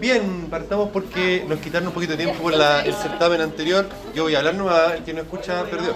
[0.00, 3.86] Bien, partamos porque nos quitaron un poquito de tiempo por el certamen anterior.
[4.14, 5.94] Yo voy a hablar nomás, el que no escucha perdió.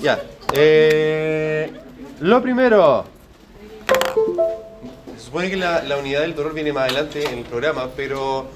[0.00, 0.22] Ya.
[0.52, 1.72] Eh,
[2.20, 3.04] lo primero.
[5.16, 8.46] Se supone que la, la unidad del dolor viene más adelante en el programa, pero,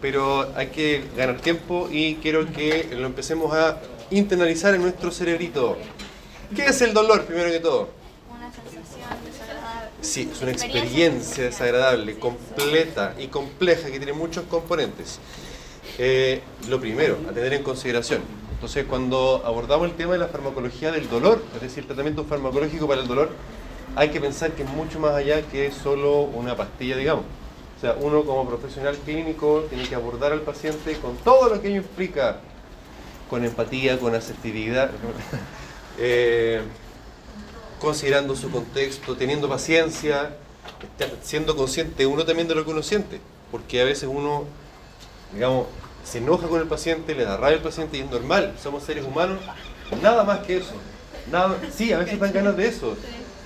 [0.00, 3.78] pero hay que ganar tiempo y quiero que lo empecemos a
[4.10, 5.76] internalizar en nuestro cerebrito.
[6.54, 8.01] ¿Qué es el dolor, primero que todo?
[10.02, 15.20] Sí, es una experiencia desagradable, completa y compleja que tiene muchos componentes.
[15.96, 18.20] Eh, lo primero, a tener en consideración.
[18.54, 23.00] Entonces, cuando abordamos el tema de la farmacología del dolor, es decir, tratamiento farmacológico para
[23.00, 23.30] el dolor,
[23.94, 27.24] hay que pensar que es mucho más allá que solo una pastilla, digamos.
[27.78, 31.68] O sea, uno como profesional clínico tiene que abordar al paciente con todo lo que
[31.68, 32.40] ello implica,
[33.30, 34.90] con empatía, con asertividad,
[35.98, 36.60] eh,
[37.82, 40.36] considerando su contexto, teniendo paciencia,
[41.22, 44.44] siendo consciente uno también de lo que uno siente, porque a veces uno,
[45.34, 45.66] digamos,
[46.04, 49.04] se enoja con el paciente, le da rabia al paciente y es normal, somos seres
[49.04, 49.38] humanos,
[50.00, 50.72] nada más que eso.
[51.30, 52.96] Nada, sí, a veces dan ganas de eso,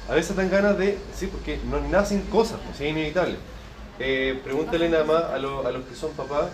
[0.09, 3.37] a veces dan ganas de, sí, porque nos nacen cosas, pues es inevitable.
[3.99, 6.47] Eh, pregúntale nada más a, lo- a los que son papás,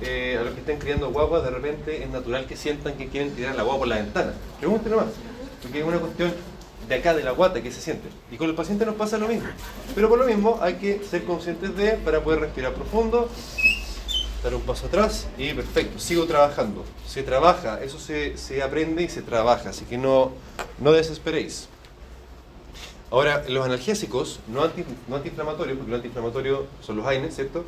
[0.00, 3.32] eh, a los que están criando guaguas, de repente es natural que sientan que quieren
[3.34, 4.32] tirar la guagua por la ventana.
[4.60, 5.12] Pregúntale nomás,
[5.62, 6.32] porque es una cuestión
[6.88, 8.08] de acá, de la guata, que se siente.
[8.30, 9.48] Y con el paciente nos pasa lo mismo.
[9.94, 13.28] Pero por lo mismo hay que ser conscientes de, para poder respirar profundo,
[14.42, 16.84] dar un paso atrás y perfecto, sigo trabajando.
[17.06, 20.32] Se trabaja, eso se, se aprende y se trabaja, así que no,
[20.78, 21.68] no desesperéis.
[23.10, 27.64] Ahora, los analgésicos, no, anti, no antiinflamatorios, porque los antiinflamatorios son los AINES, ¿cierto?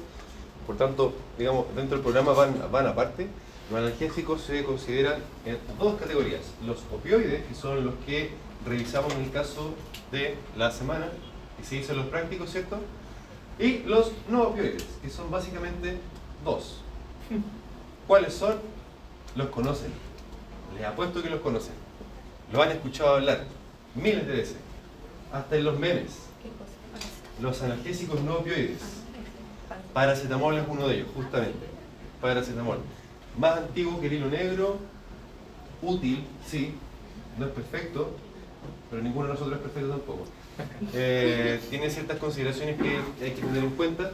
[0.67, 3.27] Por tanto, digamos, dentro del programa van, van aparte.
[3.71, 6.43] Los analgésicos se consideran en dos categorías.
[6.67, 8.31] Los opioides, que son los que
[8.67, 9.75] revisamos el caso
[10.13, 11.09] de la semana,
[11.61, 12.79] y se dicen los prácticos, ¿cierto?
[13.59, 15.99] Y los no opioides, que son básicamente
[16.45, 16.81] dos.
[18.07, 18.57] ¿Cuáles son?
[19.37, 19.93] Los conocen.
[20.77, 21.75] Les apuesto que los conocen.
[22.53, 23.45] Lo han escuchado hablar
[23.95, 24.57] miles de veces.
[25.33, 26.13] Hasta en los memes.
[27.41, 28.81] Los analgésicos no opioides.
[29.93, 31.67] Paracetamol es uno de ellos, justamente.
[32.21, 32.79] Paracetamol.
[33.39, 34.79] Más antiguo que el hilo negro.
[35.83, 36.75] Útil, sí.
[37.39, 38.17] No es perfecto.
[38.91, 40.25] Pero ninguno de nosotros es perfecto tampoco.
[40.93, 44.11] Eh, tiene ciertas consideraciones que hay que tener en cuenta.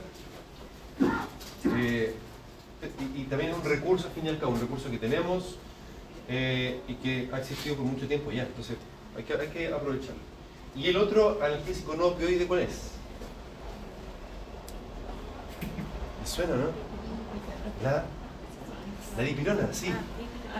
[1.77, 2.15] Eh,
[3.17, 5.57] y, también es un recurso, al fin y al cabo, un recurso que tenemos
[6.29, 8.43] eh, y que ha existido por mucho tiempo ya.
[8.43, 8.77] Entonces,
[9.17, 10.21] hay que, hay que aprovecharlo.
[10.77, 12.91] ¿Y el otro analgésico no opioide cuál es?
[16.21, 16.67] ¿Me suena, no?
[17.83, 18.05] La,
[19.17, 19.91] la dipirona, sí.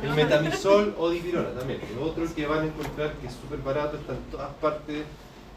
[0.03, 1.81] El metamisol o dipirona también.
[1.91, 5.05] El otro que van a encontrar que es súper barato, está en todas partes,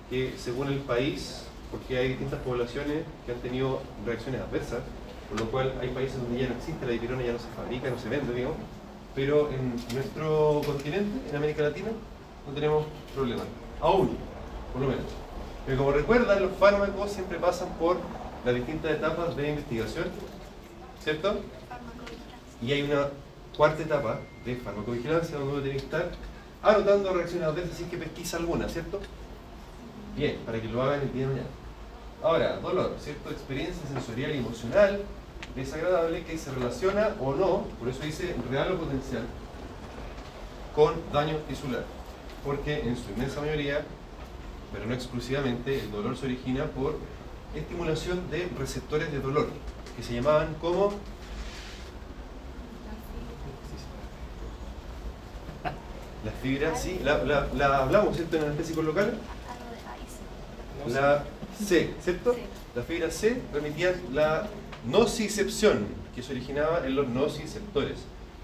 [0.10, 4.80] que según el país, porque hay distintas poblaciones que han tenido reacciones adversas,
[5.30, 7.90] por lo cual hay países donde ya no existe la dipirona, ya no se fabrica,
[7.90, 8.58] no se vende, digamos.
[9.14, 11.90] Pero en nuestro continente, en América Latina,
[12.48, 13.44] no tenemos problema.
[13.82, 14.18] Aún,
[14.74, 15.06] por lo menos.
[15.66, 17.98] Pero como recuerdan, los fármacos siempre pasan por
[18.46, 20.06] las distintas etapas de investigación,
[21.04, 21.40] ¿cierto?
[22.62, 23.08] Y hay una
[23.60, 26.10] cuarta etapa de farmacovigilancia donde uno tiene que estar
[26.64, 29.02] anotando reacciones adversas sin que pesquisa alguna, ¿cierto?
[30.16, 31.50] Bien, para que lo hagan el día de mañana.
[32.24, 33.30] Ahora, dolor, ¿cierto?
[33.30, 35.02] Experiencia sensorial y emocional
[35.58, 39.24] desagradable que se relaciona o no, por eso dice real o potencial,
[40.74, 41.84] con daño tisular.
[42.46, 43.82] Porque en su inmensa mayoría,
[44.72, 46.96] pero no exclusivamente, el dolor se origina por
[47.54, 49.50] estimulación de receptores de dolor,
[49.98, 50.94] que se llamaban como
[56.40, 58.38] Las fibras, sí, la, la, la hablamos, ¿cierto?
[58.38, 59.14] En anestésicos locales.
[60.88, 61.26] La
[61.62, 62.34] C, ¿cierto?
[62.76, 64.48] La fibra C permitía la
[64.86, 68.00] nocicepción, que se originaba en los nociceptores.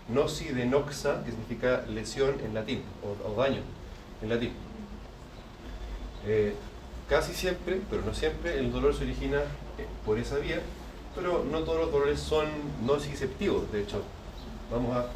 [0.09, 3.61] Noci de noxa, que significa lesión en latín, o, o daño
[4.21, 4.51] en latín.
[6.27, 6.53] Eh,
[7.09, 10.61] casi siempre, pero no siempre, el dolor se origina eh, por esa vía,
[11.15, 12.45] pero no todos los dolores son
[12.85, 14.01] nociceptivos, de hecho.
[14.69, 15.07] Vamos a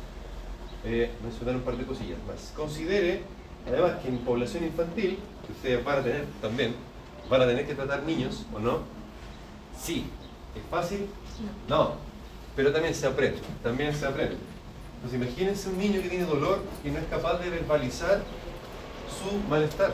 [0.85, 2.51] eh, mencionar un par de cosillas más.
[2.55, 3.21] Considere,
[3.67, 6.75] además, que en población infantil, que ustedes van a tener también,
[7.29, 8.79] van a tener que tratar niños, ¿o no?
[9.79, 10.09] Sí.
[10.55, 11.07] ¿Es fácil?
[11.67, 11.93] No.
[12.55, 14.35] Pero también se aprende, también se aprende.
[14.95, 18.21] Entonces imagínense un niño que tiene dolor y no es capaz de verbalizar
[19.07, 19.93] su malestar.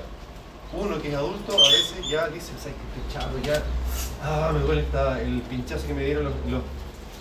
[0.74, 3.62] Uno que es adulto a veces ya dice, ¿sabes que estoy chato ya?
[4.24, 6.62] Ah, me duele esta- el pinchazo que me dieron los, los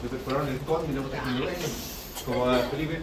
[0.02, 1.52] me perforaron el codo y me duele,
[2.24, 3.02] como a Felipe.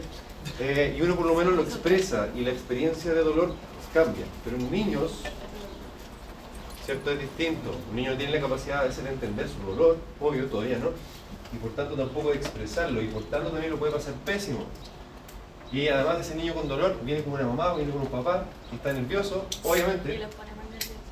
[0.60, 3.54] Eh, y uno por lo menos lo expresa y la experiencia de dolor
[3.94, 4.26] cambia.
[4.44, 5.24] Pero en niños
[6.86, 7.12] ¿cierto?
[7.12, 7.76] Es distinto.
[7.90, 10.90] Un niño tiene la capacidad de entender su dolor, obvio, todavía no,
[11.54, 14.66] y por tanto tampoco de expresarlo, y por tanto también lo puede pasar pésimo.
[15.72, 18.76] Y además ese niño con dolor viene con una mamá, viene con un papá, y
[18.76, 20.28] está nervioso, obviamente.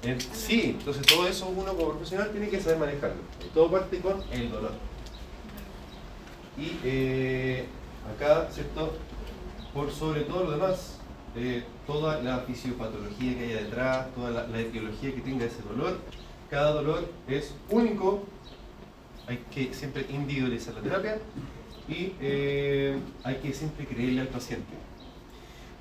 [0.03, 3.21] Eh, sí, entonces todo eso uno como profesional tiene que saber manejarlo.
[3.53, 4.71] Todo parte con el dolor.
[6.57, 7.65] Y eh,
[8.15, 8.93] acá, ¿cierto?
[9.73, 10.99] Por sobre todo lo demás,
[11.35, 15.99] eh, toda la fisiopatología que haya detrás, toda la, etiología que tenga ese dolor,
[16.49, 18.23] cada dolor es único,
[19.27, 21.19] hay que siempre individualizar la terapia
[21.87, 24.73] y eh, hay que siempre creerle al paciente.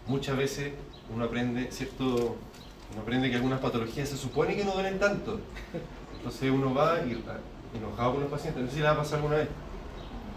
[0.07, 0.73] Muchas veces
[1.15, 2.37] uno aprende, ¿cierto?
[2.93, 5.41] Uno aprende que algunas patologías se supone que no duelen tanto.
[6.19, 7.23] Entonces uno va y,
[7.77, 9.49] enojado con los pacientes, no sé si le va a pasar alguna vez.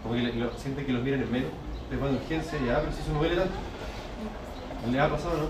[0.02, 1.50] Como los pacientes que los miran en menos,
[2.00, 3.54] a urgencia, ya, pero si eso no duele tanto.
[4.90, 5.46] ¿Le ha pasado no?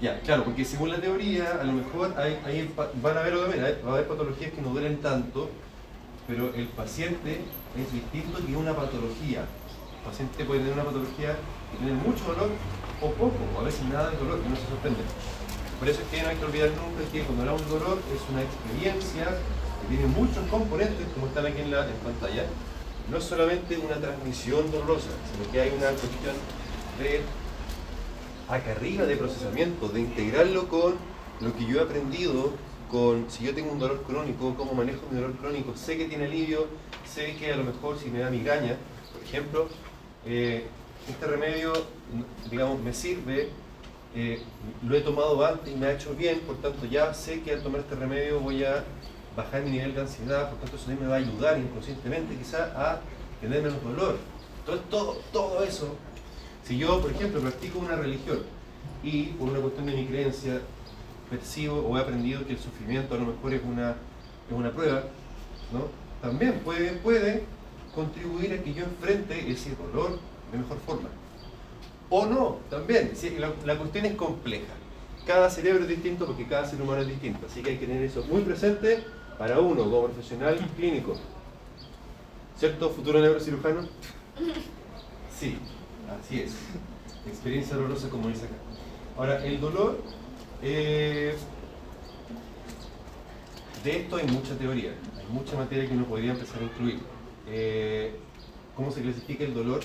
[0.00, 3.90] Ya, claro, porque según la teoría, a lo mejor hay, hay- van a haber, va
[3.90, 5.48] a haber patologías que no duelen tanto,
[6.26, 7.40] pero el paciente
[7.76, 9.40] es distinto que una patología.
[9.40, 11.36] El paciente puede tener una patología
[11.74, 12.50] y tener mucho dolor
[13.00, 15.00] o poco, o a veces nada de dolor, que no se sorprende.
[15.78, 18.20] Por eso es que no hay que olvidar nunca que cuando hablamos de dolor es
[18.32, 19.24] una experiencia
[19.80, 22.44] que tiene muchos componentes, como están aquí en la en pantalla.
[23.10, 26.34] No es solamente una transmisión dolorosa, sino que hay una cuestión
[26.98, 27.20] de
[28.48, 30.94] acá arriba de procesamiento, de integrarlo con
[31.40, 32.52] lo que yo he aprendido,
[32.90, 36.26] con si yo tengo un dolor crónico, cómo manejo mi dolor crónico, sé que tiene
[36.26, 36.66] alivio,
[37.04, 38.76] sé que a lo mejor si me da migraña,
[39.12, 39.68] por ejemplo,
[40.24, 40.66] eh,
[41.08, 41.72] este remedio,
[42.50, 43.50] digamos, me sirve,
[44.14, 44.40] eh,
[44.86, 47.62] lo he tomado antes y me ha hecho bien, por tanto ya sé que al
[47.62, 48.84] tomar este remedio voy a
[49.36, 53.00] bajar mi nivel de ansiedad, por tanto eso me va a ayudar inconscientemente quizá a
[53.40, 54.16] tener menos dolor.
[54.60, 55.96] Entonces todo, todo eso
[56.66, 58.40] si yo, por ejemplo, practico una religión
[59.04, 60.60] y por una cuestión de mi creencia
[61.30, 65.04] percibo o he aprendido que el sufrimiento a lo mejor es una, es una prueba,
[65.72, 65.84] ¿no?
[66.20, 67.44] también puede, puede
[67.94, 70.18] contribuir a que yo enfrente ese dolor
[70.50, 71.08] de mejor forma.
[72.10, 73.12] O no, también.
[73.38, 74.72] La, la cuestión es compleja.
[75.24, 77.46] Cada cerebro es distinto porque cada ser humano es distinto.
[77.46, 79.04] Así que hay que tener eso muy presente
[79.38, 81.14] para uno como profesional clínico.
[82.58, 83.82] ¿Cierto, futuro neurocirujano?
[85.38, 85.58] Sí,
[86.18, 86.54] así es.
[87.26, 88.54] Experiencia dolorosa como dice acá.
[89.16, 90.02] Ahora, el dolor,
[90.62, 91.36] eh,
[93.84, 97.00] de esto hay mucha teoría, hay mucha materia que uno podría empezar a incluir.
[97.48, 98.18] Eh,
[98.74, 99.80] ¿Cómo se clasifica el dolor?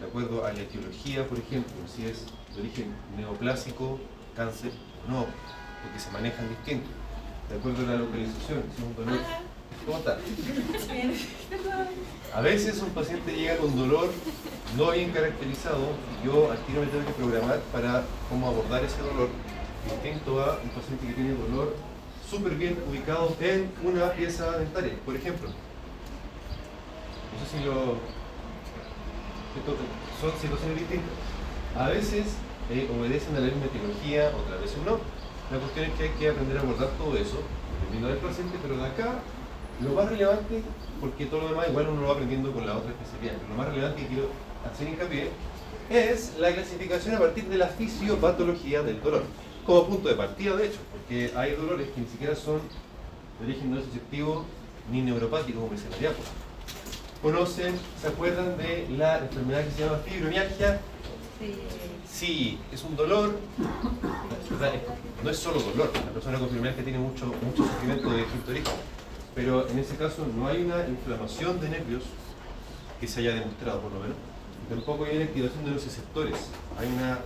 [0.00, 3.98] De acuerdo a la etiología, por ejemplo, si es de origen neoplásico,
[4.36, 4.72] cáncer,
[5.08, 5.26] no,
[5.82, 6.90] porque se manejan distintos.
[7.48, 9.20] De acuerdo a la localización, si es un dolor.
[9.86, 10.18] ¿Cómo está?
[12.34, 14.10] A veces un paciente llega con dolor
[14.78, 15.90] no bien caracterizado
[16.22, 19.28] y yo al tiro me tengo que programar para cómo abordar ese dolor,
[19.84, 21.76] distinto a un paciente que tiene dolor
[22.28, 25.48] súper bien ubicado en una pieza dentaria, por ejemplo.
[25.48, 27.98] No sé si lo...
[30.20, 31.12] son situaciones distintas.
[31.76, 32.24] A veces
[32.70, 34.98] eh, obedecen a la misma etiología, otras veces no.
[35.50, 37.38] La cuestión es que hay que aprender a abordar todo eso,
[37.80, 39.20] dependiendo del paciente, pero de acá
[39.82, 40.62] lo más relevante,
[41.00, 43.56] porque todo lo demás igual uno lo va aprendiendo con la otra especialidad, pero lo
[43.56, 44.28] más relevante que quiero
[44.70, 45.30] hacer hincapié
[45.90, 49.24] es la clasificación a partir de la fisiopatología del dolor,
[49.66, 52.60] como punto de partida de hecho, porque hay dolores que ni siquiera son
[53.38, 54.44] de origen no susceptivo
[54.90, 56.22] ni neuropático como el diálogo.
[57.22, 60.80] ¿Conocen, se acuerdan de la enfermedad que se llama fibromialgia?
[62.08, 63.36] Sí, es un dolor,
[65.22, 68.70] no es solo dolor, la persona con fibromialgia tiene mucho, mucho sufrimiento de distinto
[69.34, 72.04] pero en ese caso no hay una inflamación de nervios
[73.00, 74.16] que se haya demostrado por lo menos,
[74.64, 76.36] y tampoco hay una activación de los receptores,
[76.78, 77.18] hay, una,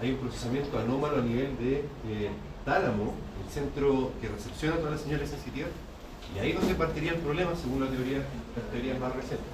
[0.00, 2.30] hay un procesamiento anómalo a nivel de eh,
[2.64, 3.14] tálamo,
[3.44, 5.70] el centro que recepciona todas las señales sensitivas,
[6.34, 9.46] y ahí es donde partiría el problema según la teoría, las teorías más recientes.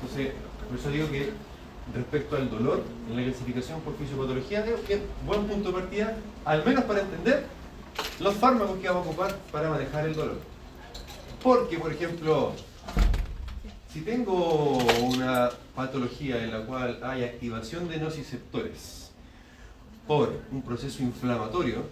[0.00, 0.32] Entonces,
[0.68, 1.32] por eso digo que
[1.94, 6.16] respecto al dolor, en la clasificación por fisiopatología, creo que es buen punto de partida,
[6.44, 7.46] al menos para entender
[8.20, 10.38] los fármacos que vamos a ocupar para manejar el dolor.
[11.42, 12.52] Porque, por ejemplo,
[13.92, 19.10] si tengo una patología en la cual hay activación de nociceptores
[20.06, 21.84] por un proceso inflamatorio,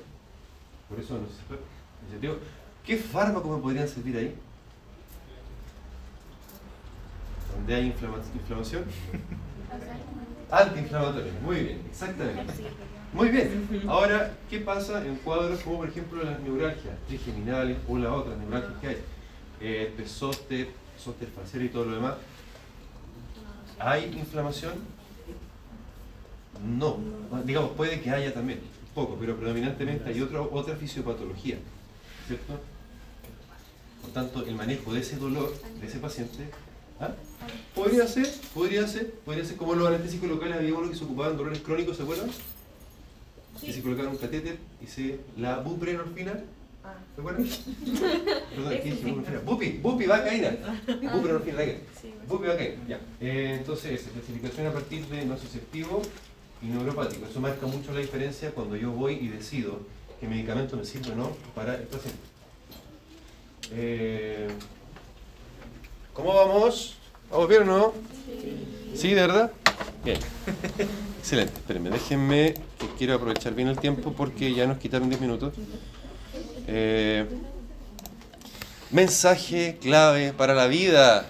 [0.88, 2.38] por eso nociceptor,
[2.84, 4.34] ¿qué fármacos me podrían servir ahí?
[7.54, 8.84] ¿Donde hay inflama- inflamación?
[10.50, 12.52] Antiinflamatorio, muy bien, exactamente.
[13.12, 13.84] Muy bien.
[13.88, 18.78] Ahora, ¿qué pasa en cuadros como por ejemplo las neuralgias trigeminales o las otras neuralgias
[18.80, 18.96] que hay?
[19.60, 20.68] Eh, zóster
[21.34, 22.14] facial y todo lo demás.
[23.78, 24.74] ¿Hay inflamación?
[26.64, 26.98] No.
[27.44, 31.58] Digamos, puede que haya también, un poco, pero predominantemente hay otra, otra fisiopatología,
[32.26, 32.58] ¿cierto?
[34.12, 36.48] tanto el manejo de ese dolor de ese paciente
[37.00, 37.10] ¿ah?
[37.74, 41.36] podría ser, podría ser, podría ser como los anestésicos locales había uno que se ocupaban
[41.36, 42.30] dolores crónicos, ¿se acuerdan?
[43.60, 46.34] Que se colocaban un catéter y se la buprenorfina
[47.14, 47.46] ¿Se acuerdan?
[48.54, 49.38] Perdón, ¿qué dije?
[49.44, 50.50] Bupi, bupi, vacaína.
[51.14, 51.58] Buprenorfina,
[52.28, 52.88] Bupi, vacaína.
[52.88, 53.00] Ya.
[53.20, 56.02] Eh, entonces, clasificación a partir de nociceptivo
[56.60, 57.26] y neuropático.
[57.26, 59.80] Eso marca mucho la diferencia cuando yo voy y decido
[60.20, 62.20] qué medicamento me sirve o no para el paciente.
[63.72, 64.48] Eh,
[66.14, 66.94] ¿Cómo vamos?
[67.28, 67.92] ¿Vamos bien o no?
[68.94, 69.14] Sí.
[69.14, 69.50] ¿de verdad?
[70.04, 70.16] Bien.
[71.18, 71.54] Excelente.
[71.54, 75.54] Espérenme, déjenme que quiero aprovechar bien el tiempo porque ya nos quitaron 10 minutos.
[76.68, 77.26] Eh,
[78.92, 81.26] mensaje clave para la vida.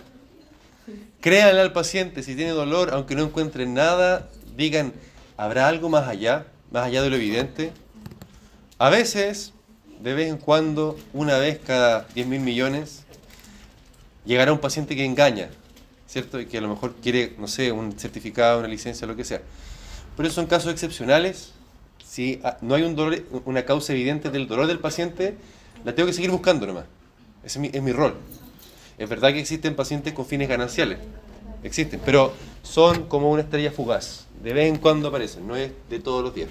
[1.22, 4.92] Créanle al paciente si tiene dolor, aunque no encuentren nada, digan,
[5.38, 6.46] ¿habrá algo más allá?
[6.70, 7.72] Más allá de lo evidente.
[8.76, 9.54] A veces,
[10.00, 13.03] de vez en cuando, una vez cada 10 mil millones,
[14.24, 15.50] llegará un paciente que engaña,
[16.06, 16.40] ¿cierto?
[16.40, 19.42] Y que a lo mejor quiere, no sé, un certificado, una licencia, lo que sea.
[20.16, 21.52] Pero son casos excepcionales.
[22.04, 25.36] Si no hay un dolor, una causa evidente del dolor del paciente,
[25.84, 26.84] la tengo que seguir buscando nomás.
[27.42, 28.14] Ese es mi, es mi rol.
[28.96, 30.98] Es verdad que existen pacientes con fines gananciales.
[31.64, 34.26] Existen, pero son como una estrella fugaz.
[34.42, 36.48] De vez en cuando aparecen, no es de todos los días.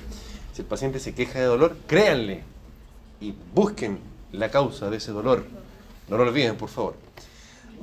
[0.54, 2.42] Si el paciente se queja de dolor, créanle
[3.22, 4.00] y busquen
[4.32, 5.46] la causa de ese dolor.
[6.10, 6.96] No lo olviden, por favor.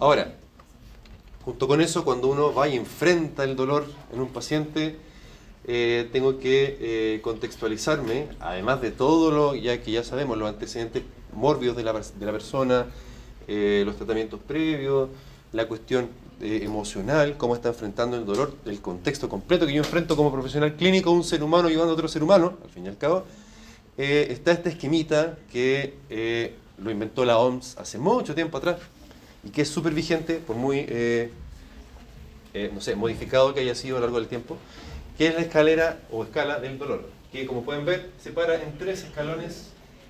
[0.00, 0.32] Ahora,
[1.44, 4.96] junto con eso, cuando uno va y enfrenta el dolor en un paciente,
[5.66, 11.02] eh, tengo que eh, contextualizarme, además de todo lo ya que ya sabemos, los antecedentes
[11.34, 12.86] mórbidos de la, de la persona,
[13.46, 15.10] eh, los tratamientos previos,
[15.52, 16.08] la cuestión
[16.40, 21.10] emocional, cómo está enfrentando el dolor, el contexto completo que yo enfrento como profesional clínico,
[21.10, 23.24] un ser humano ayudando a otro ser humano, al fin y al cabo,
[23.98, 28.78] está este esquemita que lo inventó la OMS hace mucho tiempo atrás
[29.44, 30.86] y que es súper vigente, por muy,
[32.72, 34.56] no sé, modificado que haya sido a lo largo del tiempo,
[35.16, 39.04] que es la escalera o escala del dolor, que como pueden ver separa en tres
[39.04, 39.68] escalones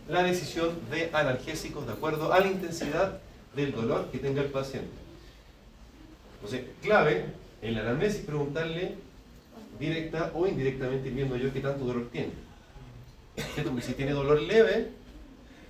[0.08, 3.20] la decisión de analgésicos de acuerdo a la intensidad
[3.54, 4.90] del dolor que tenga el paciente.
[6.34, 7.26] Entonces, clave
[7.62, 8.94] en la anamnesis preguntarle
[9.78, 12.32] directa o indirectamente viendo yo qué tanto dolor tiene.
[13.82, 14.88] Si tiene dolor leve,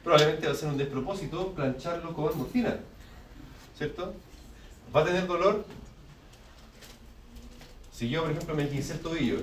[0.02, 2.78] probablemente va a ser un despropósito plancharlo con morfina.
[3.80, 4.12] ¿Cierto?
[4.94, 5.64] Va a tener dolor
[7.90, 9.36] si yo, por ejemplo, me quince el tobillo,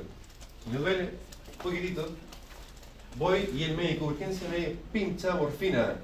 [0.72, 2.08] me duele un poquitito,
[3.17, 5.96] voy y el médico de urgencia me pincha morfina.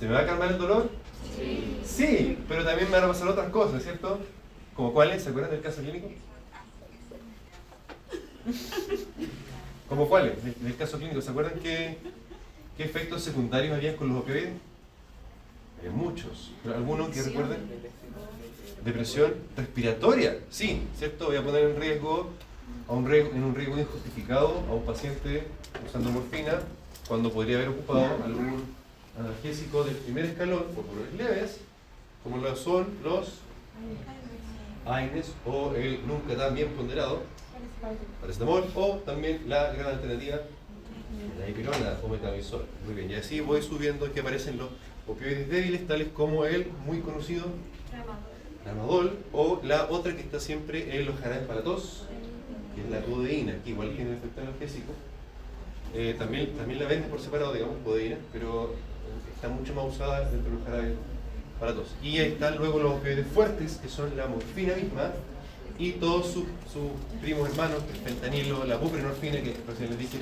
[0.00, 0.90] ¿Se me va a calmar el dolor?
[1.36, 1.78] Sí.
[1.84, 4.18] Sí, pero también me van a pasar otras cosas, ¿cierto?
[4.74, 5.22] ¿Como cuáles?
[5.22, 6.08] ¿Se acuerdan del caso clínico?
[9.88, 10.42] ¿Como cuáles?
[10.42, 11.98] Del, caso clínico, ¿se acuerdan qué,
[12.76, 14.54] qué efectos secundarios había con los opioides?
[15.82, 17.58] Hay muchos, pero algunos que recuerden
[18.84, 21.26] depresión respiratoria, sí, ¿cierto?
[21.26, 22.30] Voy a poner en riesgo,
[22.88, 25.44] a un riesgo, en un riesgo injustificado a un paciente
[25.86, 26.60] usando morfina
[27.06, 28.64] cuando podría haber ocupado algún
[29.18, 31.60] analgésico del primer escalón por dolores leves,
[32.22, 33.34] como lo son los
[34.86, 37.22] AINES o el nunca tan bien ponderado,
[38.20, 40.40] paracetamol, o también la gran alternativa,
[41.38, 42.66] la dipirona o metamisol.
[42.84, 44.68] Muy bien, y así voy subiendo que aparecen los
[45.08, 47.46] opioides débiles, tales como el muy conocido
[48.62, 52.04] tramadol, o la otra que está siempre en los jarabes para tos,
[52.74, 54.92] que es la codeína, que igual tiene efecto analgésico.
[55.94, 58.74] Eh, también, también la venden por separado, digamos, codeína, pero
[59.34, 60.92] está mucho más usada dentro de los jarabes
[61.58, 61.94] para tos.
[62.02, 65.12] Y ahí están luego los opioides fuertes, que son la morfina misma,
[65.78, 66.44] y todos sus,
[67.22, 70.18] primos hermanos, el fentanilo, la buprenorfina, que recién les dije,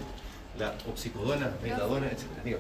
[0.59, 2.59] la oxicodona, metadona, etc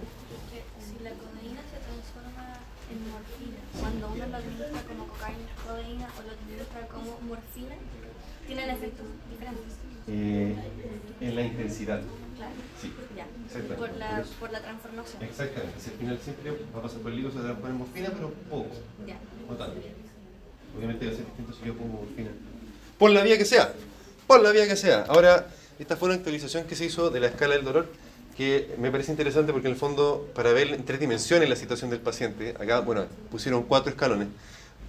[1.07, 2.59] la codeína se transforma
[2.91, 7.75] en morfina, cuando uno lo administra como cocaína, codeína o lo administra como morfina,
[8.47, 9.73] ¿tienen efectos diferentes?
[10.09, 10.55] Eh,
[11.21, 12.01] en la intensidad.
[12.37, 12.53] Claro.
[12.81, 12.93] Sí.
[13.17, 13.27] Ya.
[13.77, 15.23] Por la, por la transformación.
[15.23, 15.81] Exactamente.
[15.81, 18.11] Si al final siempre va a pasar por el líquido, se va a poner morfina,
[18.11, 18.71] pero poco.
[19.07, 19.19] Ya.
[19.49, 19.81] No tanto.
[20.77, 22.31] Obviamente va a ser distinto si yo pongo morfina.
[22.99, 23.73] Por la vía que sea.
[24.27, 25.05] Por la vía que sea.
[25.09, 27.89] Ahora, esta fue una actualización que se hizo de la escala del dolor
[28.37, 31.89] que me parece interesante porque en el fondo, para ver en tres dimensiones la situación
[31.89, 34.29] del paciente, acá, bueno, pusieron cuatro escalones,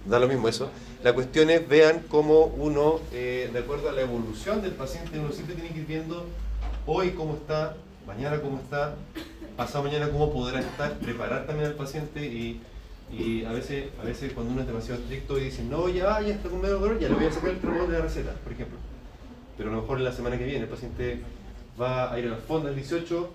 [0.04, 0.70] da lo mismo eso.
[1.02, 5.32] La cuestión es, vean cómo uno, eh, de acuerdo a la evolución del paciente, uno
[5.32, 6.26] siempre tiene que ir viendo
[6.86, 7.76] hoy cómo está,
[8.06, 8.94] mañana cómo está,
[9.56, 12.60] pasado mañana cómo podrá estar, preparar también al paciente y,
[13.12, 16.34] y a, veces, a veces cuando uno es demasiado estricto y dice, no, ya, ya
[16.34, 18.52] está con medio dolor, ya le voy a sacar el trabajo de la receta, por
[18.52, 18.78] ejemplo.
[19.56, 21.20] Pero a lo mejor en la semana que viene el paciente
[21.80, 23.30] va a ir a las fondas el 18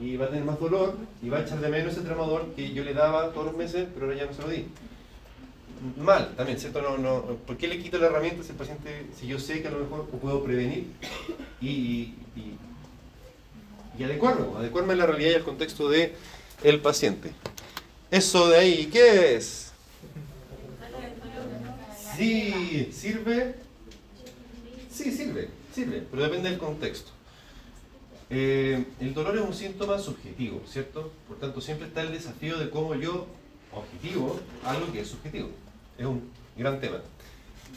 [0.00, 2.72] y va a tener más dolor y va a echar de menos ese tramador que
[2.72, 4.66] yo le daba todos los meses, pero ahora ya no se lo di.
[5.96, 6.82] Mal, también, ¿cierto?
[6.82, 9.68] No, no, ¿Por qué le quito la herramienta si el paciente, si yo sé que
[9.68, 10.86] a lo mejor puedo prevenir
[11.60, 12.14] y,
[13.98, 16.12] y, adecuarlo, adecuarme a la realidad y al contexto del
[16.62, 17.32] el paciente?
[18.10, 19.72] Eso de ahí, ¿qué es?
[22.16, 23.54] Sí, ¿sirve?
[24.90, 27.12] Sí, sirve, sirve, pero depende del contexto.
[28.30, 31.12] Eh, el dolor es un síntoma subjetivo, ¿cierto?
[31.28, 33.26] Por tanto, siempre está el desafío de cómo yo
[33.72, 35.50] objetivo algo que es subjetivo.
[35.98, 37.00] Es un gran tema.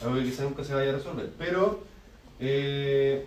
[0.04, 1.30] Algo que quizás nunca se vaya a resolver.
[1.38, 1.84] Pero,
[2.40, 3.26] eh,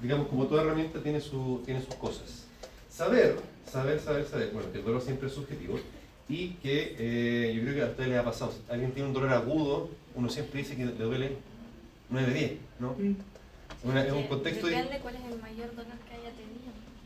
[0.00, 2.44] digamos, como toda herramienta tiene, su, tiene sus cosas.
[2.88, 3.36] Saber,
[3.70, 4.50] saber, saber, saber.
[4.52, 5.78] Bueno, que el dolor siempre es subjetivo.
[6.28, 8.52] Y que eh, yo creo que a usted le ha pasado.
[8.52, 11.36] Si alguien tiene un dolor agudo, uno siempre dice que le duele
[12.08, 12.94] 9 10, ¿no?
[12.98, 13.96] Mm.
[13.96, 14.66] es un contexto...
[14.66, 16.56] Depende cuál es el mayor dolor que haya tenido.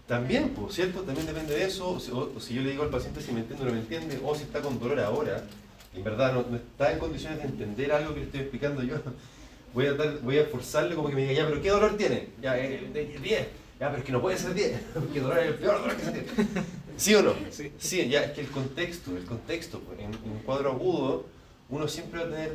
[0.07, 1.03] También, pues, ¿cierto?
[1.03, 1.91] También depende de eso.
[1.91, 4.35] O si, yo le digo al paciente si me entiende o no me entiende, o
[4.35, 5.45] si está con dolor ahora,
[5.95, 8.97] en verdad no, está en condiciones de entender algo que le estoy explicando yo,
[9.75, 12.29] voy a, voy a forzarle como que me diga, ya, pero ¿qué dolor tiene?
[12.41, 12.95] Ya, 10.
[12.95, 15.97] Eh, ya, pero es que no puede ser 10, porque dolor es el peor dolor
[15.97, 16.29] que se tiene.
[16.97, 17.33] ¿Sí o no?
[17.51, 17.73] Sí.
[17.79, 18.09] sí.
[18.09, 21.27] ya, es que el contexto, el contexto, pues, en, en un cuadro agudo,
[21.71, 22.55] uno siempre va a tener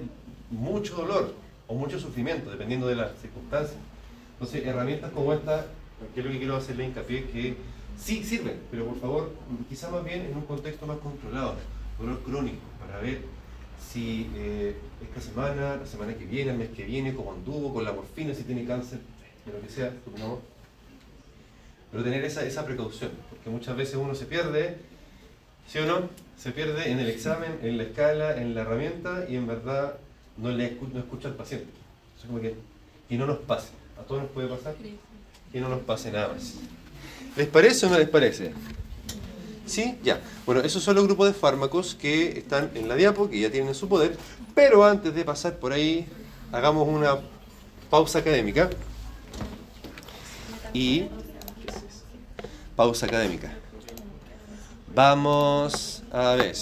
[0.52, 1.34] mucho dolor
[1.68, 3.78] o mucho sufrimiento, dependiendo de las circunstancias.
[4.34, 5.66] Entonces, herramientas como esta,
[6.14, 7.56] que es lo que quiero hacerle hincapié, que
[7.98, 9.32] sí sirven, pero por favor,
[9.70, 11.56] quizá más bien en un contexto más controlado,
[11.98, 13.22] dolor crónico, para ver
[13.92, 17.84] si eh, esta semana, la semana que viene, el mes que viene, cómo anduvo con
[17.84, 19.00] la morfina, si tiene cáncer,
[19.46, 20.40] de lo que sea, no.
[21.92, 24.78] Pero tener esa, esa precaución, porque muchas veces uno se pierde,
[25.68, 26.10] ¿sí o no?
[26.38, 29.98] Se pierde en el examen, en la escala, en la herramienta y en verdad
[30.38, 31.68] no, le no escucha al paciente.
[32.18, 32.56] Eso como que,
[33.10, 33.70] y no nos pase.
[34.00, 34.76] A todos nos puede pasar.
[35.52, 36.56] Que no nos pase nada más.
[37.38, 38.52] ¿Les parece o no les parece?
[39.66, 39.98] ¿Sí?
[40.04, 40.22] Ya.
[40.46, 43.74] Bueno, esos son los grupos de fármacos que están en la diapo, que ya tienen
[43.74, 44.18] su poder.
[44.54, 46.08] Pero antes de pasar por ahí,
[46.52, 47.18] hagamos una
[47.90, 48.70] pausa académica.
[50.74, 51.08] Y...
[52.76, 53.54] Pausa académica.
[54.94, 56.56] Vamos a ver.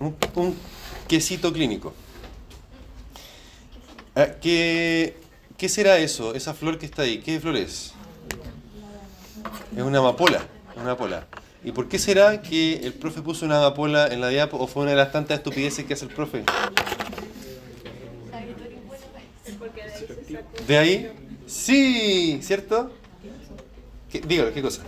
[0.00, 0.56] Un, un
[1.06, 1.94] quesito clínico.
[4.14, 5.16] Ah, ¿Qué,
[5.56, 6.34] ¿Qué será eso?
[6.34, 7.18] Esa flor que está ahí.
[7.18, 7.93] ¿Qué flor es?
[9.76, 10.40] Es una amapola.
[10.76, 11.26] Una amapola.
[11.64, 14.82] ¿Y por qué será que el profe puso una amapola en la diapo o fue
[14.82, 16.44] una de las tantas estupideces que hace el profe?
[20.66, 21.12] ¿De ahí?
[21.46, 22.92] Sí, ¿cierto?
[24.26, 24.82] dígalo, ¿qué cosa?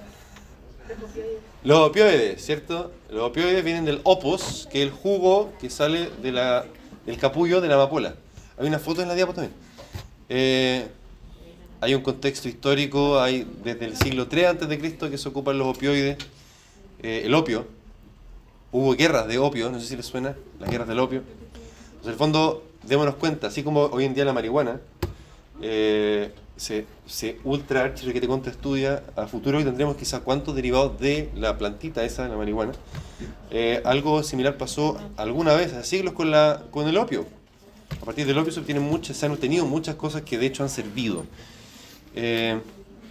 [1.64, 2.92] Los opioides, ¿cierto?
[3.10, 7.74] Los opioides vienen del opus, que es el jugo que sale del capullo de la
[7.74, 8.14] amapola.
[8.58, 9.54] Hay una foto en la diapo también.
[10.28, 10.86] Eh,
[11.80, 14.78] hay un contexto histórico, hay desde el siglo III a.C.
[15.10, 16.18] que se ocupan los opioides,
[17.02, 17.66] eh, el opio.
[18.72, 21.22] Hubo guerras de opio, no sé si les suena, las guerras del opio.
[22.02, 24.80] en el fondo, démonos cuenta, así como hoy en día la marihuana,
[25.62, 30.98] eh, se, se ultra que te conta estudia a futuro y tendremos quizá cuántos derivados
[31.00, 32.72] de la plantita esa, de la marihuana.
[33.84, 37.26] algo similar pasó alguna vez, hace siglos, con, la, con el opio
[37.90, 40.62] a partir del opio se obtienen muchas, se han obtenido muchas cosas que de hecho
[40.62, 41.24] han servido.
[42.16, 42.58] Eh,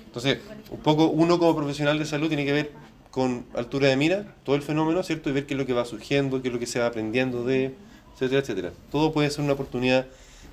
[0.07, 0.39] entonces,
[0.71, 2.71] un poco uno como profesional de salud tiene que ver
[3.11, 5.29] con altura de mira todo el fenómeno, ¿cierto?
[5.29, 7.45] Y ver qué es lo que va surgiendo, qué es lo que se va aprendiendo
[7.45, 7.73] de,
[8.13, 8.71] etcétera, etcétera.
[8.91, 10.07] Todo puede ser una oportunidad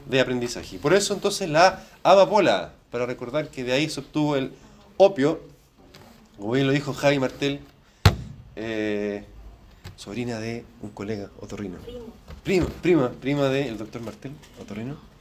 [0.09, 0.79] de aprendizaje.
[0.79, 4.53] Por eso entonces la amapola, para recordar que de ahí se obtuvo el
[4.97, 5.41] opio,
[6.37, 7.61] como bien lo dijo Javi Martel,
[8.57, 9.25] eh,
[9.97, 11.79] sobrina de un colega otorrino.
[12.43, 15.12] Prima, prima, prima del doctor Martel, otorrino.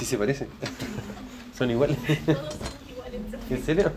[0.00, 0.48] Sí se parecen.
[1.58, 1.98] Son iguales.
[3.50, 3.92] ¿En serio?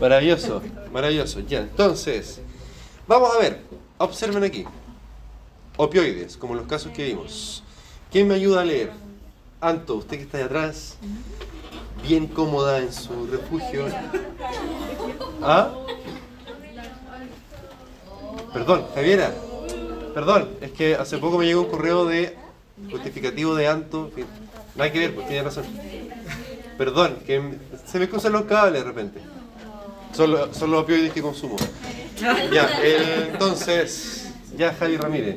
[0.00, 0.60] Maravilloso,
[0.92, 1.38] maravilloso.
[1.38, 2.40] Ya, entonces,
[3.06, 3.60] vamos a ver,
[3.98, 4.64] observen aquí.
[5.76, 7.62] Opioides, como los casos que vimos.
[8.10, 8.90] ¿Quién me ayuda a leer?
[9.60, 10.96] Anto, usted que está ahí atrás,
[12.02, 13.86] bien cómoda en su refugio.
[15.42, 15.70] ¿Ah?
[18.52, 19.32] Perdón, Javiera.
[20.12, 22.36] Perdón, es que hace poco me llegó un correo de
[22.90, 24.10] justificativo de Anto.
[24.82, 25.64] Hay que ver, pues tiene razón.
[26.76, 29.20] Perdón, que se me cruzan los cables de repente.
[30.12, 31.56] Son, los, opioides que consumo.
[32.52, 35.36] Ya, entonces, ya Javi Ramírez.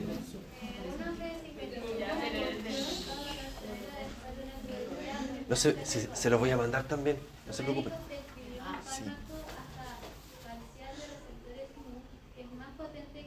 [5.50, 7.94] No sé, si se los voy a mandar también, no se preocupen.
[8.92, 9.04] Sí.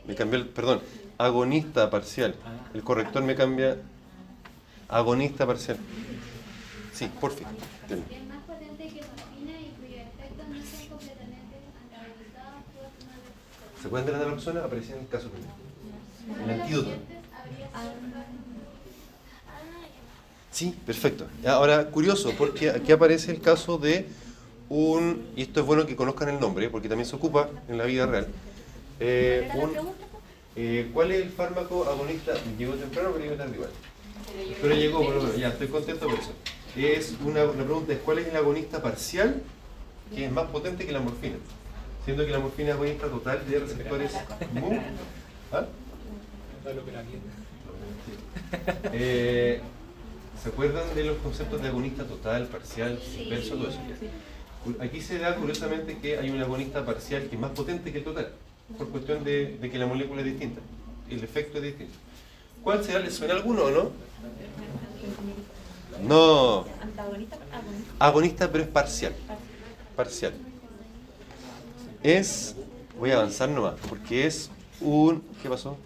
[0.05, 0.83] Me cambió el, perdón,
[1.19, 2.35] agonista parcial.
[2.75, 3.79] El corrector me cambia
[4.91, 5.79] agonista parcial.
[6.93, 7.47] Sí, por fin.
[13.83, 14.61] ¿Se pueden tener la persona?
[14.65, 15.55] Aparecía en el caso primero.
[16.45, 16.91] El antídoto.
[20.51, 21.27] Sí, perfecto.
[21.47, 24.07] Ahora, curioso, porque aquí aparece el caso de
[24.69, 27.85] un, y esto es bueno que conozcan el nombre, porque también se ocupa en la
[27.85, 28.27] vida real,
[28.99, 29.51] eh,
[30.57, 32.35] eh, ¿cuál es el fármaco agonista?
[32.59, 33.71] Llegó temprano, pero llegó tarde igual.
[34.61, 36.33] Pero llegó, por lo menos, ya, estoy contento por eso.
[36.77, 39.43] Es una, la pregunta es, ¿cuál es el agonista parcial
[40.15, 41.37] que es más potente que la morfina?
[42.05, 44.13] Siendo que la morfina es agonista total de receptores
[44.55, 44.81] MU.
[45.53, 45.67] ¿Ah?
[48.93, 49.61] Eh,
[50.43, 53.79] ¿Se acuerdan de los conceptos de agonista total, parcial, inverso, todo eso?
[54.81, 58.05] Aquí se da curiosamente que hay un agonista parcial que es más potente que el
[58.05, 58.33] total,
[58.79, 60.61] por cuestión de, que la molécula es distinta,
[61.11, 61.95] el efecto es distinto.
[62.63, 62.99] ¿Cuál será?
[63.01, 63.91] ¿Le suena alguno o no?
[66.07, 66.65] No.
[67.99, 69.15] Agonista, pero es parcial.
[69.97, 70.33] Parcial.
[72.03, 72.55] Es,
[72.99, 75.77] voy a avanzar nomás, porque es un, ¿qué pasó?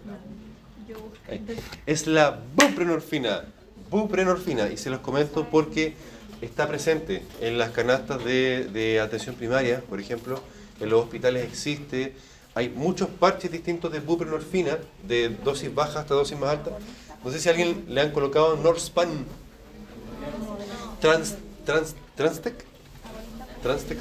[1.85, 3.43] Es la buprenorfina.
[3.89, 5.95] Buprenorfina, y se los comento porque
[6.41, 10.41] está presente en las canastas de, atención primaria, por ejemplo,
[10.79, 12.13] en los hospitales existe,
[12.55, 16.71] hay muchos parches distintos de buprenorfina, de dosis baja hasta dosis más alta.
[17.23, 19.25] No sé si a alguien le han colocado Norspan,
[21.01, 22.65] Trans, trans, Transtec.
[23.61, 23.99] Transtec,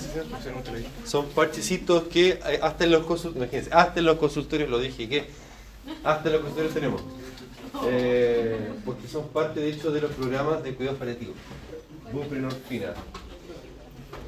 [1.05, 5.25] son parchecitos que eh, hasta en los consultorios, hasta en los consultorios lo dije, que
[6.05, 7.03] hasta en los consultorios tenemos.
[7.87, 11.33] Eh, porque son parte de hecho de los programas de cuidado paliativo
[12.13, 12.95] buprenorfina.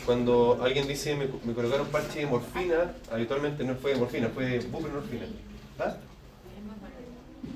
[0.06, 5.26] Cuando alguien dice me, colocaron parche de morfina, habitualmente no fue morfina, fue buprenorfina.
[5.80, 5.96] ¿Ah?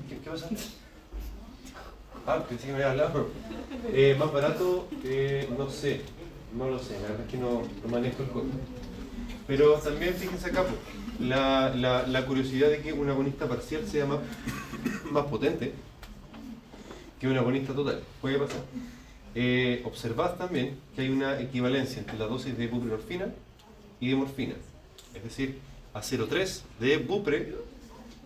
[0.09, 0.49] ¿Qué, ¿Qué, pasa?
[2.27, 3.29] Ah, pensé que me había hablado.
[3.93, 6.01] Eh, más barato, eh, no sé,
[6.53, 8.49] no lo sé, la verdad es que no, manejo el costo.
[9.47, 10.65] Pero también fíjense acá,
[11.19, 14.19] la, curiosidad de que un agonista parcial sea más,
[15.09, 15.71] más potente
[17.17, 18.01] que un agonista total.
[18.19, 18.59] Puede pasar
[19.35, 23.27] eh, observad también que hay una equivalencia entre la dosis de buprenorfina
[23.99, 24.55] y de morfina.
[25.15, 25.59] Es decir,
[25.93, 27.55] a 0,3 de bupre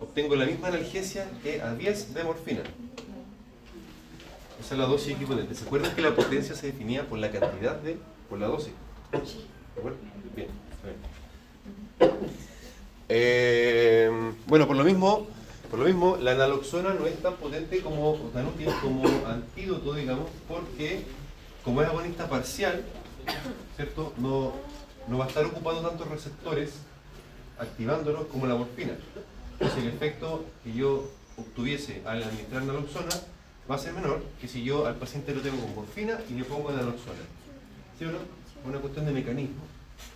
[0.00, 2.62] obtengo la misma analgesia que a 10 de morfina.
[4.60, 5.54] Esa es la dosis equivalente.
[5.54, 8.72] ¿Se acuerdan que la potencia se definía por la cantidad de, por la dosis?
[10.34, 10.48] Bien.
[13.08, 14.10] Eh,
[14.46, 15.28] bueno, por lo mismo,
[15.70, 20.28] por lo mismo, la naloxona no es tan potente como, tan útil como antídoto, digamos,
[20.48, 21.02] porque
[21.64, 22.84] como es agonista parcial,
[23.76, 24.12] ¿cierto?
[24.18, 24.52] No,
[25.08, 26.74] no va a estar ocupando tantos receptores
[27.58, 28.92] activándolos como la morfina.
[29.52, 33.14] Entonces el efecto que yo obtuviese al administrar naloxona
[33.70, 36.44] va a ser menor que si yo al paciente lo tengo con morfina y le
[36.44, 37.24] pongo naloxona.
[37.98, 38.18] ¿Sí o no?
[38.64, 39.62] Una cuestión de mecanismo.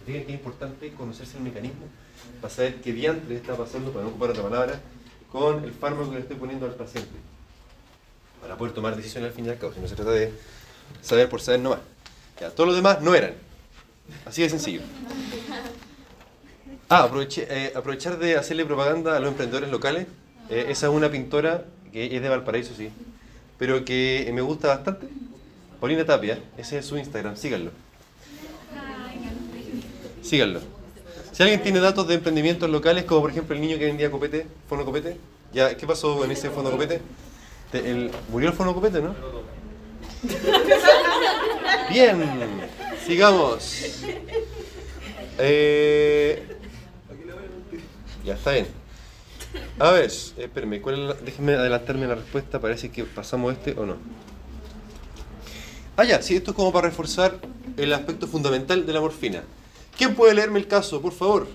[0.05, 1.87] Que es importante conocerse el mecanismo
[2.41, 4.81] para saber qué diantre está pasando, para no ocupar otra palabra,
[5.33, 7.11] con el fármaco que le estoy poniendo al paciente.
[8.41, 10.33] Para poder tomar decisiones al fin y al cabo, si no se trata de
[11.03, 11.81] saber por saber nomás.
[12.41, 13.35] Ya, todos los demás no eran.
[14.25, 14.81] Así de sencillo.
[16.89, 20.07] Ah, aproveché, eh, aprovechar de hacerle propaganda a los emprendedores locales.
[20.49, 22.91] Eh, esa es una pintora que es de Valparaíso, sí,
[23.59, 25.07] pero que me gusta bastante.
[25.79, 27.71] Paulina Tapia, ese es su Instagram, síganlo.
[30.23, 30.80] Síganlo.
[31.41, 34.47] Si alguien tiene datos de emprendimientos locales, como por ejemplo el niño que vendía copete,
[34.69, 35.17] fono copete,
[35.55, 37.01] ¿qué pasó en ese fono copete?
[38.31, 39.15] Murió el fono copete, ¿no?
[41.89, 42.23] Bien,
[43.07, 44.03] sigamos.
[45.39, 46.47] Eh,
[48.23, 48.67] ya está bien.
[49.79, 53.97] A ver, espérenme, ¿cuál déjenme adelantarme la respuesta, parece que pasamos este o no.
[55.97, 57.39] Ah, ya, sí, esto es como para reforzar
[57.79, 59.43] el aspecto fundamental de la morfina.
[60.01, 61.47] ¿Quién puede leerme el caso, por favor?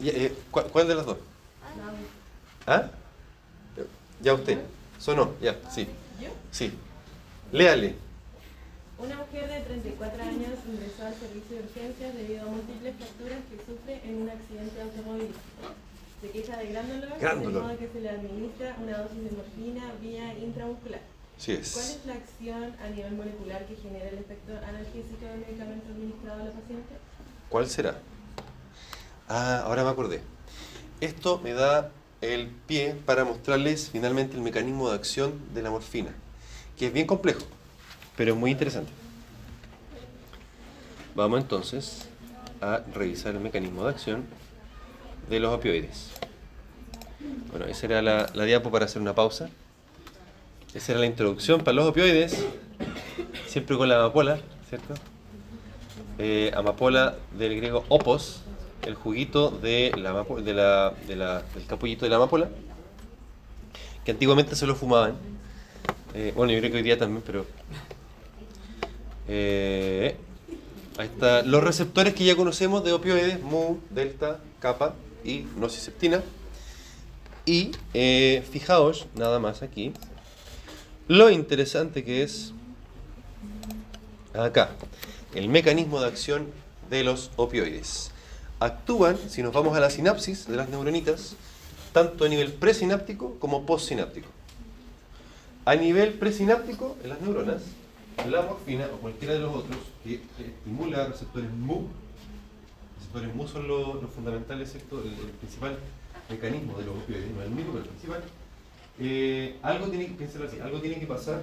[0.00, 1.18] Eh, ¿cuál, de las dos?
[2.66, 2.88] ¿Ah?
[4.22, 4.58] Ya usted.
[4.98, 5.34] ¿Sonó?
[5.42, 5.86] Ya, sí.
[6.18, 6.30] ¿Yo?
[6.50, 6.72] Sí.
[7.52, 7.94] Léale.
[8.96, 13.56] Una mujer de 34 años ingresó al servicio de urgencias debido a múltiples fracturas que
[13.68, 15.76] sufre en un accidente automovilístico.
[16.22, 19.30] Se queja de gran dolor, gran de modo que se le administra una dosis de
[19.36, 21.02] morfina vía intramuscular.
[21.36, 21.74] Sí es.
[21.74, 26.40] ¿Cuál es la acción a nivel molecular que genera el efecto analgésico del medicamento administrado
[26.40, 26.96] a la paciente?
[27.48, 27.98] ¿Cuál será?
[29.28, 30.22] Ah, ahora me acordé.
[31.00, 36.10] Esto me da el pie para mostrarles finalmente el mecanismo de acción de la morfina,
[36.78, 37.42] que es bien complejo,
[38.16, 38.90] pero es muy interesante.
[41.14, 42.08] Vamos entonces
[42.60, 44.24] a revisar el mecanismo de acción
[45.28, 46.10] de los opioides.
[47.50, 49.48] Bueno, esa era la, diapo para hacer una pausa.
[50.74, 52.44] Esa era la introducción para los opioides,
[53.46, 54.94] siempre con la amapola, ¿cierto?
[56.18, 58.42] Eh, amapola del griego opos,
[58.86, 62.48] el juguito de la, de la, de la, del capullito de la amapola,
[64.04, 65.16] que antiguamente se lo fumaban.
[66.14, 67.44] Eh, bueno, yo creo que hoy día también, pero...
[69.28, 70.16] Eh,
[70.96, 71.42] ahí está.
[71.42, 76.22] Los receptores que ya conocemos de opioides, mu, delta, kappa y nociceptina.
[77.44, 79.92] Y eh, fijaos, nada más aquí,
[81.08, 82.52] lo interesante que es
[84.34, 84.70] acá,
[85.36, 86.46] el mecanismo de acción
[86.88, 88.10] de los opioides.
[88.58, 91.36] Actúan, si nos vamos a la sinapsis de las neuronitas,
[91.92, 94.28] tanto a nivel presináptico como postsináptico.
[95.66, 97.62] A nivel presináptico, en las neuronas,
[98.30, 101.86] la morfina o cualquiera de los otros que estimula receptores MU,
[102.98, 105.76] receptores MU son los, fundamentales, el principal
[106.30, 108.22] mecanismo de los opioides, no el mismo, pero el principal.
[108.98, 111.42] Eh, algo, algo tiene que pasar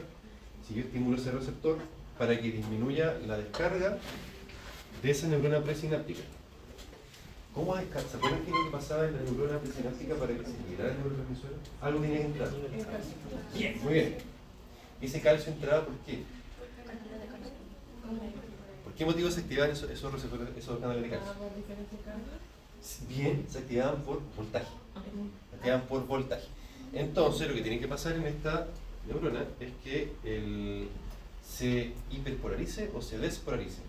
[0.67, 1.77] si yo estimulo ese receptor
[2.17, 3.97] para que disminuya la descarga
[5.01, 6.21] de esa neurona presináptica.
[7.53, 10.57] ¿Cómo ¿Se acuerdan qué es lo que pasaba en la neurona presináptica para que se
[10.69, 11.51] liberara el neurotransmisor?
[11.81, 12.49] Algo tenía que entrar.
[13.53, 14.17] Bien, muy bien.
[15.01, 16.23] Ese calcio entraba por qué?
[18.83, 21.33] ¿Por qué motivo se activaban esos, esos receptores, esos canales de calcio?
[23.07, 24.67] Bien, se activaban por voltaje.
[25.49, 26.47] Se activaban por voltaje.
[26.93, 28.67] Entonces, lo que tiene que pasar en esta
[29.07, 30.87] neurona es que el,
[31.53, 33.81] se hiperpolarice o se despolarice.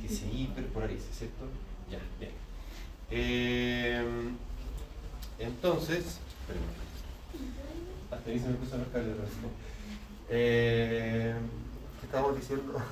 [0.00, 1.44] Que se hiperpolarice, ¿cierto?
[1.90, 2.32] Ya, bien.
[3.10, 4.02] Eh,
[5.38, 6.18] entonces,
[8.10, 9.16] hasta ahí se me puso los cables
[10.30, 11.34] eh,
[12.00, 12.82] ¿Qué estamos diciendo?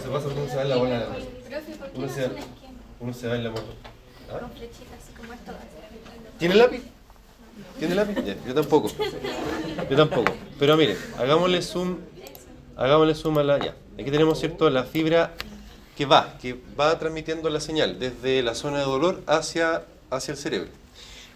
[0.00, 1.08] Se pasa uno se va en la bola.
[1.94, 2.30] Uno se,
[3.00, 3.74] uno se va en la moto.
[4.30, 4.48] ¿Ah?
[6.38, 6.97] ¿Tiene lápiz?
[7.78, 8.16] ¿Tiene lápiz?
[8.46, 8.90] yo tampoco.
[9.88, 10.32] Yo tampoco.
[10.58, 11.98] Pero mire, hagámosle zoom.
[12.76, 13.58] Hagámosle zoom a la.
[13.58, 13.76] Ya.
[13.94, 14.68] Aquí tenemos, ¿cierto?
[14.70, 15.34] La fibra
[15.96, 20.38] que va, que va transmitiendo la señal desde la zona de dolor hacia, hacia el
[20.38, 20.70] cerebro.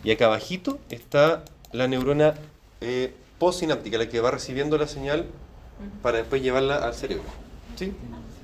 [0.04, 2.34] Y acá abajito está la neurona
[2.80, 5.26] eh, postsináptica, la que va recibiendo la señal
[6.02, 7.24] para después llevarla al cerebro.
[7.76, 7.92] ¿Sí?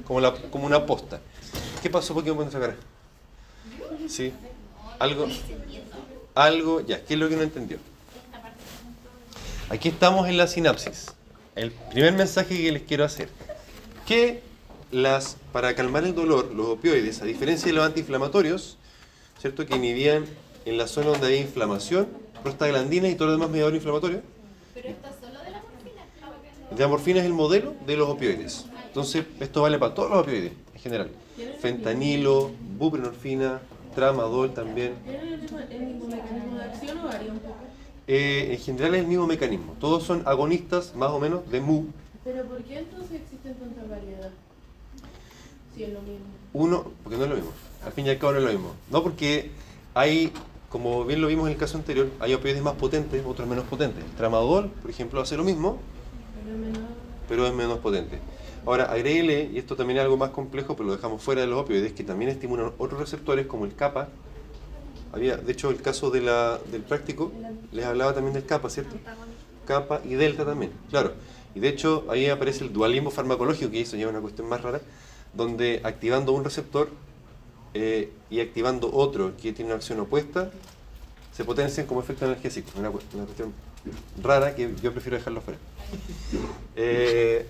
[0.07, 1.21] Como, la, como una posta.
[1.83, 2.15] ¿Qué pasó?
[2.15, 2.77] ¿Por qué me pones cara?
[4.09, 4.33] ¿Sí?
[4.99, 5.29] Algo,
[6.45, 7.79] algo, ya, ¿qué es lo que no entendió?
[9.71, 11.13] Aquí estamos en la sinapsis.
[11.57, 13.29] El primer mensaje que les quiero hacer.
[14.07, 14.41] Que
[14.93, 18.79] las, para calmar el dolor, los opioides, a diferencia de los antiinflamatorios,
[19.41, 19.67] ¿cierto?
[19.67, 20.25] Que inhibían
[20.65, 22.09] en la zona donde hay inflamación,
[22.43, 24.23] prostaglandina y todo lo demás mediador inflamatorio.
[24.75, 26.79] Pero esto solo de la morfina.
[26.79, 28.65] La morfina es el modelo de los opioides.
[28.87, 31.11] Entonces, esto vale para todos los opioides en general.
[31.61, 33.61] Fentanilo, buprenorfina,
[33.99, 34.95] tramadol también.
[35.05, 37.57] ¿Tiene el mismo mecanismo de acción o varía un poco?
[38.07, 39.75] Eh, en general es el mismo mecanismo.
[39.81, 41.87] Todos son agonistas, más o menos, de MU.
[42.23, 44.31] ¿Pero por qué entonces existen tanta variedad?
[45.75, 46.27] Si es lo mismo.
[46.53, 47.51] Uno, porque no es lo mismo.
[47.85, 48.73] Al fin y al cabo no es lo mismo.
[48.91, 49.51] No porque
[49.95, 50.33] hay,
[50.69, 54.05] como bien lo vimos en el caso anterior, hay opioides más potentes, otros menos potentes.
[54.05, 55.79] El tramadol, por ejemplo, hace lo mismo,
[56.45, 56.89] pero es menos,
[57.29, 58.21] pero es menos potente.
[58.69, 61.59] Ahora, agréguele, y esto también es algo más complejo, pero lo dejamos fuera de los
[61.59, 64.09] opioides, que también estimulan otros receptores como el kappa.
[65.11, 67.33] Había, de hecho, el caso del práctico,
[67.73, 68.95] les hablaba también del kappa, ¿cierto?
[69.67, 71.15] Kappa y delta también, claro.
[71.55, 74.61] Y de hecho, ahí aparece el dualismo farmacológico, que eso ya es una cuestión más
[74.61, 74.83] rara,
[75.33, 76.91] donde activando un receptor
[77.73, 80.51] eh, y activando otro que tiene una acción opuesta,
[81.33, 82.69] se potencian como efecto analgésico.
[82.79, 83.55] Una, una cuestión
[84.23, 85.59] rara que yo prefiero dejarlo fuera.
[86.77, 87.47] Eh,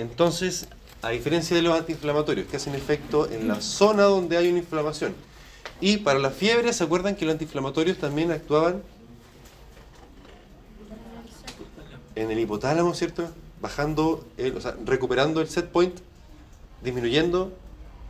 [0.00, 0.66] entonces,
[1.02, 5.14] a diferencia de los antiinflamatorios, que hacen efecto en la zona donde hay una inflamación,
[5.80, 8.82] y para la fiebre, ¿se acuerdan que los antiinflamatorios también actuaban
[12.14, 13.30] en el hipotálamo, ¿cierto?
[13.60, 14.24] Bajando,
[14.56, 15.94] o sea, recuperando el set point,
[16.82, 17.52] disminuyendo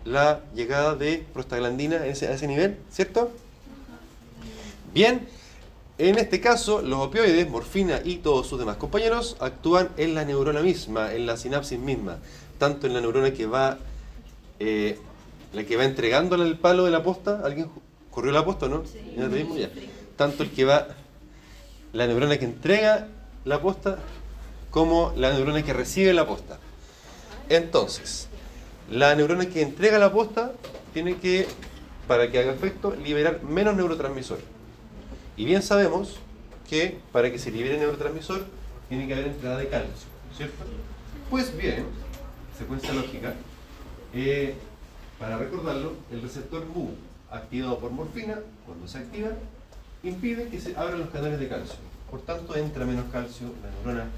[0.05, 3.31] la llegada de prostaglandina a ese, a ese nivel, ¿cierto?
[4.93, 5.29] Bien,
[6.09, 10.63] en este caso, los opioides, morfina y todos sus demás compañeros, actúan en la neurona
[10.63, 12.17] misma, en la sinapsis misma,
[12.59, 13.77] tanto en la neurona que va,
[14.61, 14.99] eh,
[15.53, 17.69] la que va entregándole el palo de la posta, ¿alguien
[18.11, 18.83] corrió la posta, no?
[18.87, 18.99] Sí.
[19.15, 19.71] ¿Ya
[20.17, 20.89] Tanto el que va,
[21.93, 23.09] la neurona que entrega
[23.45, 23.99] la posta,
[24.71, 26.59] como la neurona que recibe la posta.
[27.51, 28.29] Entonces,
[28.91, 30.53] la neurona que entrega la posta
[30.95, 31.47] tiene que,
[32.09, 34.60] para que haga efecto, liberar menos neurotransmisores.
[35.41, 36.17] Y bien sabemos
[36.69, 38.45] que para que se libere el neurotransmisor
[38.91, 40.65] tiene que haber entrada de calcio, ¿cierto?
[41.31, 41.87] Pues bien,
[42.59, 43.33] secuencia lógica,
[44.13, 44.55] eh,
[45.19, 46.91] para recordarlo, el receptor MU
[47.31, 49.31] activado por morfina, cuando se activa,
[50.03, 51.77] impide que se abran los canales de calcio.
[52.11, 54.11] Por tanto, entra menos calcio en la neurona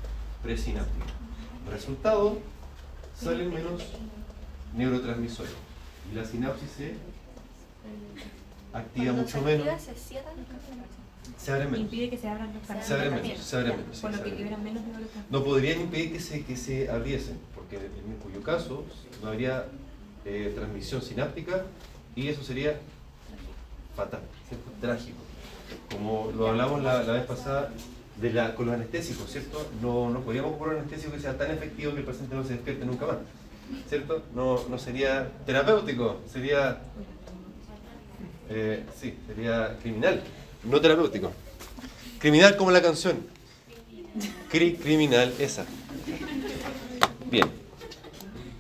[0.43, 1.07] presináptica.
[1.71, 2.39] Resultado,
[3.17, 3.81] salen menos
[4.77, 5.53] neurotransmisores.
[6.11, 6.95] Y la sinapsis se
[8.73, 9.69] activa Cuando mucho se menos.
[9.69, 10.92] activa, se los canales.
[11.43, 11.81] Se abren menos.
[11.81, 12.87] Impide que se abran los canales.
[12.87, 15.31] Se también, menos, se abren menos, sí, Por se lo que abren liberan menos neurotransmisores.
[15.31, 18.85] No podrían impedir que se, que se abriesen, porque en, cuyo caso
[19.21, 19.65] no habría
[20.25, 21.65] eh, transmisión sináptica
[22.15, 22.79] y eso sería
[23.97, 24.71] fatal, ¿cierto?
[24.81, 25.19] trágico.
[25.91, 27.73] Como lo hablamos la, la vez pasada
[28.21, 29.69] de la, con los anestésicos, ¿cierto?
[29.81, 32.53] No, no podríamos ocupar un anestésico que sea tan efectivo que el paciente no se
[32.53, 33.17] despierte nunca más,
[33.89, 34.23] ¿cierto?
[34.33, 36.83] No, no sería terapéutico, sería,
[38.49, 40.23] eh, sí, sería criminal,
[40.65, 41.33] no terapéutico.
[42.19, 43.27] Criminal como la canción.
[44.51, 45.65] Cri criminal esa.
[47.31, 47.51] Bien.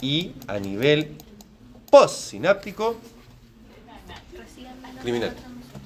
[0.00, 1.16] Y a nivel
[1.90, 2.96] postsináptico,
[5.02, 5.34] Criminal.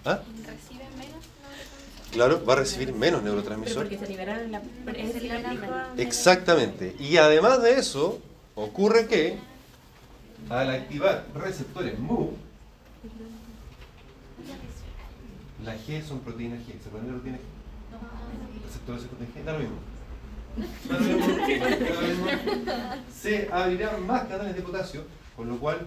[0.05, 0.21] ¿ah?
[0.47, 2.11] Reciben menos neurotransmisores.
[2.13, 3.83] claro, va a recibir menos neurotransmisor.
[3.85, 5.93] porque se liberaron en la.
[5.97, 6.95] Exactamente.
[7.01, 8.21] Y además de eso,
[8.55, 9.39] ocurre que
[10.51, 12.33] al activar receptores MU,
[15.67, 16.81] la G son proteínas G.
[16.83, 17.45] ¿Se pueden proteínas G?
[18.65, 19.77] Receptores de proteínas G, da lo mismo.
[20.89, 22.27] Da lo mismo, da lo mismo.
[23.13, 25.05] Se abrirán más canales de potasio,
[25.37, 25.87] con lo cual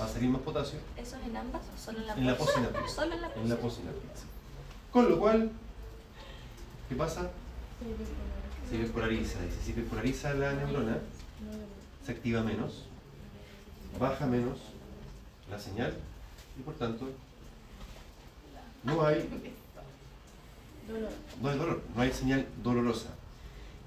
[0.00, 2.36] va a salir más potasio ¿Eso es en ambas o solo en la en la
[2.36, 2.88] pos- postsináptica.
[2.88, 4.12] Solo en la En la pos- postsináptica.
[4.92, 5.50] Con lo cual,
[6.88, 7.30] ¿qué pasa?
[8.70, 9.38] Se hiperpolariza.
[9.46, 10.98] Y si se hiperpolariza la neurona,
[12.04, 12.84] se activa menos,
[14.00, 14.58] baja menos
[15.50, 15.94] la señal
[16.58, 17.08] y por tanto
[18.84, 19.28] no hay,
[21.40, 23.08] no hay dolor, no hay señal dolorosa.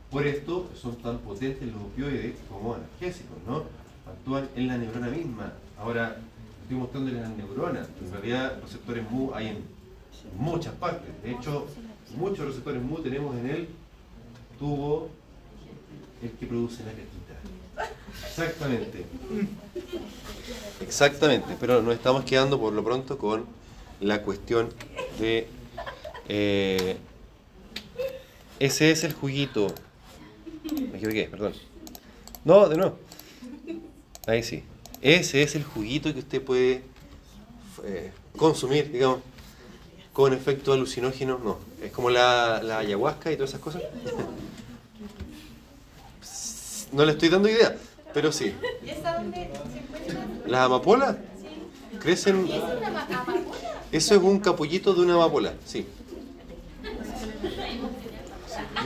[0.10, 3.64] Por esto son tan potentes los opioides como analgésicos, ¿no?
[4.06, 5.54] Actúan en la neurona misma.
[5.80, 6.18] Ahora,
[6.64, 7.88] estoy mostrándoles las neuronas.
[8.02, 9.64] En realidad, receptores MU hay en
[10.38, 11.10] muchas partes.
[11.24, 11.66] De hecho,
[12.18, 13.70] muchos receptores MU tenemos en el
[14.60, 15.10] tubo
[16.22, 17.92] el que produce la caquita.
[18.28, 19.06] Exactamente.
[20.82, 23.46] Exactamente, pero nos estamos quedando por lo pronto con
[24.02, 24.70] la cuestión
[25.20, 25.48] de...
[26.28, 26.98] eh,
[28.60, 29.68] ese es el juguito.
[30.92, 31.54] Me equivoqué, perdón.
[32.46, 32.98] No, de nuevo.
[34.28, 34.64] Ahí sí.
[35.02, 36.84] Ese es el juguito que usted puede
[37.86, 39.20] eh, consumir, digamos,
[40.14, 41.40] con efecto alucinógeno.
[41.44, 43.82] No, es como la, la ayahuasca y todas esas cosas.
[46.92, 47.76] No le estoy dando idea,
[48.14, 48.54] pero sí.
[48.86, 50.28] ¿Y esa dónde se encuentra?
[50.46, 51.16] Las amapolas
[52.00, 52.46] crecen.
[52.48, 53.81] ¿Es una ma- amapola?
[53.92, 55.86] Eso es un capullito de una amapola, sí.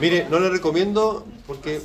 [0.00, 1.80] Mire, no le recomiendo porque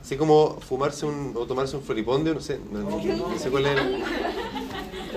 [0.00, 3.80] así como fumarse un, o tomarse un floripondio, no sé, no, no sé cuál es.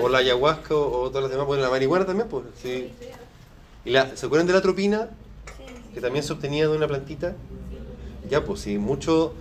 [0.02, 2.90] o la ayahuasca o, o todas las demás, bueno, la marihuana también, pues, sí.
[3.86, 5.10] Y la, ¿Se acuerdan de la tropina?
[5.94, 7.36] Que también se obtenía de una plantita.
[8.30, 9.34] Ya, pues sí, mucho.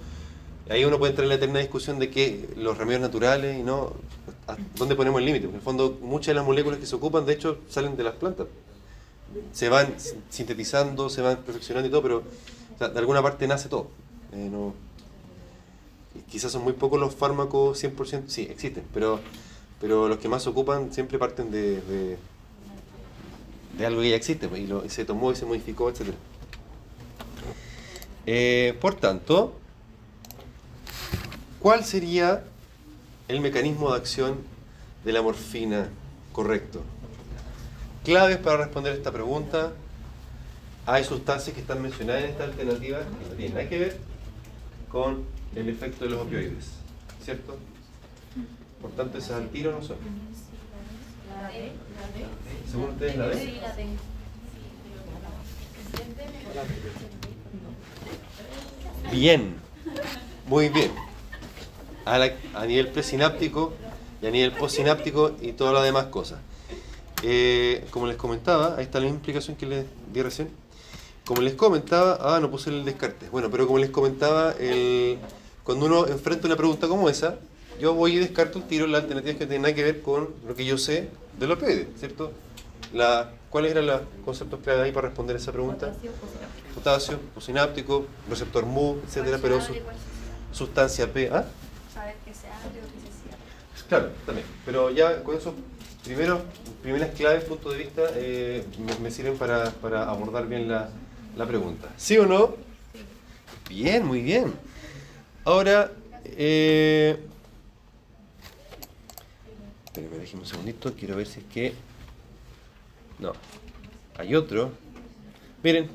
[0.69, 3.95] Ahí uno puede entrar en la eterna discusión de que los remedios naturales y no.
[4.47, 5.47] ¿A ¿Dónde ponemos el límite?
[5.47, 8.15] En el fondo, muchas de las moléculas que se ocupan, de hecho, salen de las
[8.15, 8.47] plantas.
[9.53, 9.95] Se van
[10.31, 12.23] sintetizando, se van perfeccionando y todo, pero
[12.93, 13.89] de alguna parte nace todo.
[14.33, 14.75] Eh, no-
[16.31, 19.21] quizás son muy pocos los fármacos 100%, sí, existen, pero,
[19.81, 21.81] pero los que más se ocupan siempre parten de,
[23.77, 26.15] de, algo que ya existe, pues, y, lo- se tomó y se modificó, etc.
[28.27, 29.55] Eh, por tanto,
[31.61, 32.45] ¿cuál sería
[33.29, 34.39] el mecanismo de acción
[35.05, 35.89] de la morfina
[36.33, 36.83] correcto?
[38.05, 39.73] Claves para responder esta pregunta.
[40.87, 43.99] Hay sustancias que están mencionadas en esta alternativa que no tienen nada que ver
[44.91, 45.25] con
[45.57, 46.73] el efecto de los opioides,
[47.23, 47.57] ¿cierto?
[48.83, 49.97] Por tanto, esas al tiro no son.
[52.71, 53.57] Según ustedes, la D.
[59.11, 59.55] Bien,
[60.47, 60.91] muy bien.
[62.05, 63.73] A, la- a nivel presináptico
[64.23, 66.39] y a nivel postsináptico y todas las demás cosas.
[67.23, 70.49] Eh, como les comentaba, ahí está la misma explicación que les di recién.
[71.25, 73.29] Como les comentaba, ah, no puse el descarte.
[73.31, 75.19] Bueno, pero como les comentaba, el-
[75.63, 77.37] cuando uno enfrenta una pregunta como esa,
[77.81, 80.55] yo voy y descarto el tiro las alternativas que tienen nada que ver con lo
[80.55, 82.31] que yo sé de los opioides, ¿cierto?
[82.93, 85.95] La, ¿Cuáles eran los conceptos clave ahí para responder esa pregunta?
[86.75, 89.75] Potasio, postsináptico, receptor MU, etcétera, pero su-
[90.53, 91.31] sustancia P.
[91.33, 91.45] ¿Ah?
[92.25, 93.39] Que se abre o que se cierra.
[93.89, 94.47] Claro, también.
[94.65, 95.55] Pero ya con esos
[96.05, 96.43] primeros,
[96.83, 100.91] primeras claves, puntos de vista, eh, me, me sirven para, para abordar bien la,
[101.37, 101.89] la pregunta.
[101.97, 102.57] ¿Sí o no?
[103.69, 104.55] Bien, muy bien.
[105.45, 105.91] Ahora,
[106.25, 107.19] eh,
[109.85, 111.75] espérenme, déjenme un segundito, quiero ver si es que...
[113.19, 113.33] No,
[114.19, 114.73] hay otro.
[115.63, 115.89] Miren,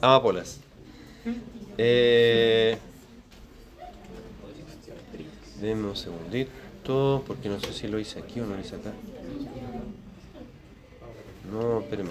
[0.00, 0.58] amapolas.
[1.78, 2.76] Eh,
[5.62, 8.90] Denme un segundito, porque no sé si lo hice aquí o no lo hice acá.
[11.52, 12.10] No, espérame.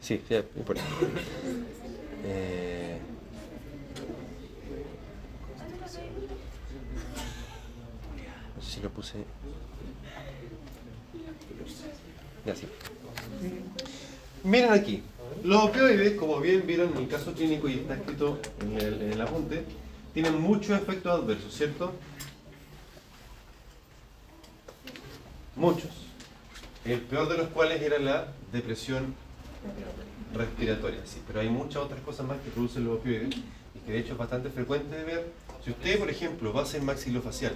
[0.00, 0.80] Sí, ya, no importa.
[2.24, 2.98] Eh,
[8.56, 9.18] no sé si lo puse.
[12.46, 12.68] Ya sí.
[14.44, 15.02] Miren aquí.
[15.42, 19.64] Los opioides, como bien vieron en el caso clínico y está escrito en el apunte,
[20.14, 21.92] tienen muchos efectos adversos, ¿cierto?
[25.56, 25.90] Muchos.
[26.84, 29.14] El peor de los cuales era la depresión
[30.34, 31.22] respiratoria, sí.
[31.26, 33.36] Pero hay muchas otras cosas más que producen los opioides
[33.74, 35.32] y que de hecho es bastante frecuente de ver.
[35.64, 37.54] Si usted, por ejemplo, va a ser maxilofacial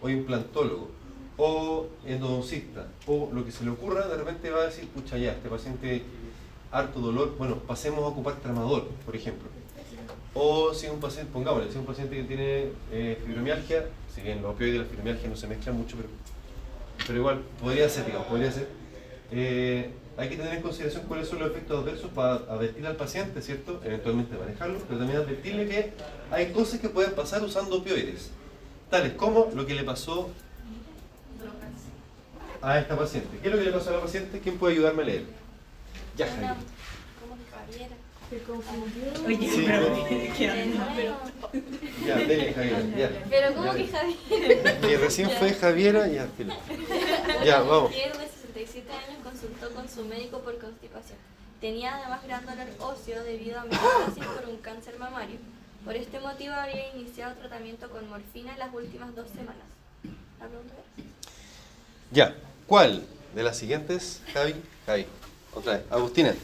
[0.00, 0.90] o implantólogo
[1.36, 5.32] o endodoncista o lo que se le ocurra, de repente va a decir, pucha ya,
[5.32, 6.02] este paciente
[6.70, 9.48] harto dolor, bueno, pasemos a ocupar tramador, por ejemplo.
[10.34, 14.52] O si un paciente, pongámosle, si un paciente que tiene eh, fibromialgia, si bien los
[14.54, 16.08] opioides y la fibromialgia no se mezclan mucho, pero,
[17.06, 18.68] pero igual podría ser, digamos, podría ser.
[19.30, 23.40] eh, hay que tener en consideración cuáles son los efectos adversos para advertir al paciente,
[23.40, 23.80] ¿cierto?
[23.82, 25.92] Eventualmente manejarlo, pero también advertirle que
[26.30, 28.30] hay cosas que pueden pasar usando opioides,
[28.90, 30.30] tales como lo que le pasó
[32.60, 33.38] a esta paciente.
[33.40, 34.38] ¿Qué es lo que le pasó a la paciente?
[34.40, 35.24] ¿Quién puede ayudarme a leer?
[36.16, 36.56] Ya, Una,
[38.32, 38.38] Javiera.
[38.38, 39.26] Se confundió.
[39.26, 39.66] Oye, Sí.
[42.06, 43.10] Ya, dele, Javier, ya.
[43.28, 43.98] Pero ¿cómo Ya, que ya.
[43.98, 44.80] Javiera?
[44.80, 46.54] Que recién fue Javiera, ya, filo.
[47.44, 47.90] Ya, vamos.
[47.90, 51.18] mujer de 67 años consultó con su médico por constipación.
[51.60, 55.36] Tenía además gran dolor óseo debido a metástasis por un cáncer mamario.
[55.84, 59.62] Por este motivo había iniciado tratamiento con morfina en las últimas dos semanas.
[60.40, 61.04] ¿La pregunta es?
[62.10, 62.34] Ya,
[62.66, 63.04] ¿cuál
[63.34, 64.54] de las siguientes, Javi?
[64.86, 65.06] Javi,
[65.54, 65.82] otra vez.
[65.90, 66.34] Agustina.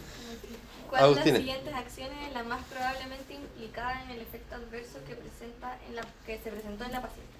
[0.89, 5.15] ¿Cuál de las siguientes acciones es la más probablemente implicada en el efecto adverso que,
[5.15, 7.33] presenta en la, que se presentó en la paciente?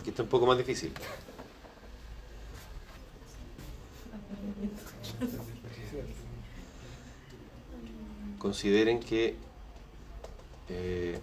[0.00, 0.92] Aquí está un poco más difícil.
[8.38, 9.36] Consideren que
[10.68, 11.20] eh,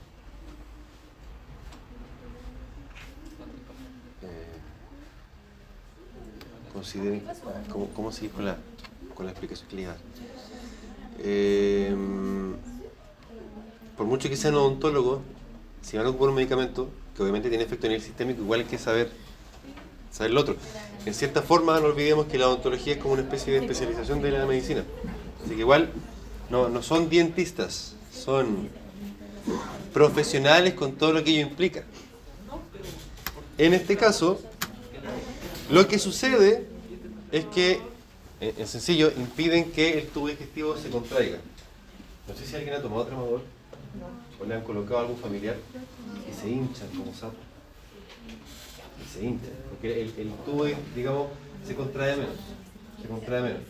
[6.74, 7.24] consideren
[7.72, 8.58] cómo, cómo seguir con la,
[9.32, 9.98] explicación a dar?
[11.20, 11.96] Eh,
[13.98, 15.20] por mucho que sean odontólogos,
[15.82, 18.66] si van a ocupar un medicamento que obviamente tiene efecto en el sistémico, igual hay
[18.66, 19.12] que saber,
[20.12, 20.56] saber lo otro.
[21.06, 24.32] En cierta forma, no olvidemos que la odontología es como una especie de especialización de
[24.32, 24.84] la medicina.
[25.44, 25.92] Así que igual
[26.50, 28.70] no, no son dientistas, son
[29.94, 31.84] profesionales con todo lo que ello implica.
[33.58, 34.40] En este caso,
[35.70, 36.66] lo que sucede
[37.32, 37.80] es que,
[38.42, 41.38] en, en sencillo, impiden que el tubo digestivo se contraiga.
[42.28, 43.42] No sé si alguien ha tomado tramador
[44.40, 45.56] o le han colocado a algún familiar
[46.30, 47.36] y se hinchan como sapo.
[49.04, 50.66] Y se hinchan, porque el, el tubo,
[50.96, 51.28] digamos,
[51.66, 52.36] se contrae menos.
[53.02, 53.62] Se contrae menos.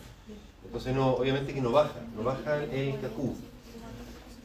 [0.64, 3.36] Entonces, no, obviamente que no baja, no baja el cacú.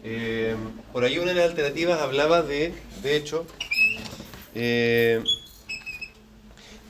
[0.03, 0.56] Eh,
[0.93, 3.45] por ahí una de las alternativas hablaba de, de hecho,
[4.53, 5.24] eh,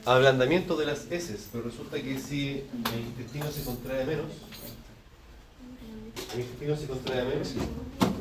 [0.06, 2.62] ablandamiento de las heces, pero resulta que si
[2.94, 4.26] el intestino se contrae menos,
[6.32, 7.54] el intestino se contrae menos,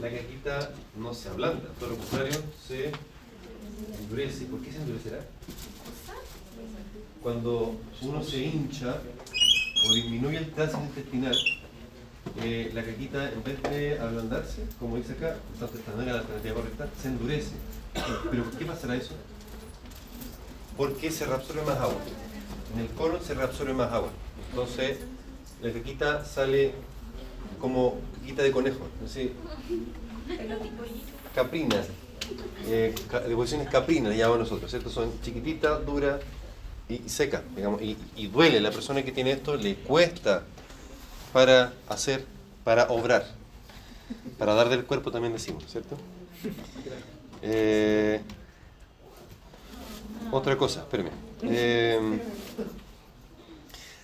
[0.01, 2.91] la caquita no se ablanda, todo lo contrario, se
[3.99, 4.45] endurece.
[4.45, 5.19] ¿Por qué se endurecerá?
[7.21, 8.99] Cuando uno se hincha
[9.88, 11.36] o disminuye el tránsito intestinal,
[12.41, 16.55] eh, la caquita en vez de ablandarse, como dice acá, esta no era la alternativa
[16.55, 17.51] correcta, se endurece.
[18.29, 19.13] ¿Pero por qué pasará eso?
[20.78, 21.97] Porque se reabsorbe más agua.
[22.73, 24.09] En el colon se reabsorbe más agua.
[24.49, 24.97] Entonces,
[25.61, 26.73] la caquita sale
[27.59, 28.80] como caquita de conejo.
[29.01, 29.32] No sé,
[31.34, 31.82] caprina.
[32.67, 34.89] Eh, ca- de posiciones caprinas, le llamamos nosotros, ¿cierto?
[34.89, 36.19] Son chiquititas, duras
[36.89, 37.82] y secas, digamos.
[37.82, 40.43] Y, y duele, la persona que tiene esto le cuesta
[41.32, 42.26] para hacer,
[42.63, 43.26] para obrar.
[44.39, 45.97] Para dar del cuerpo también decimos, ¿cierto?
[47.41, 48.21] Eh,
[50.38, 51.11] otra cosa, espérame.
[51.43, 52.19] Eh,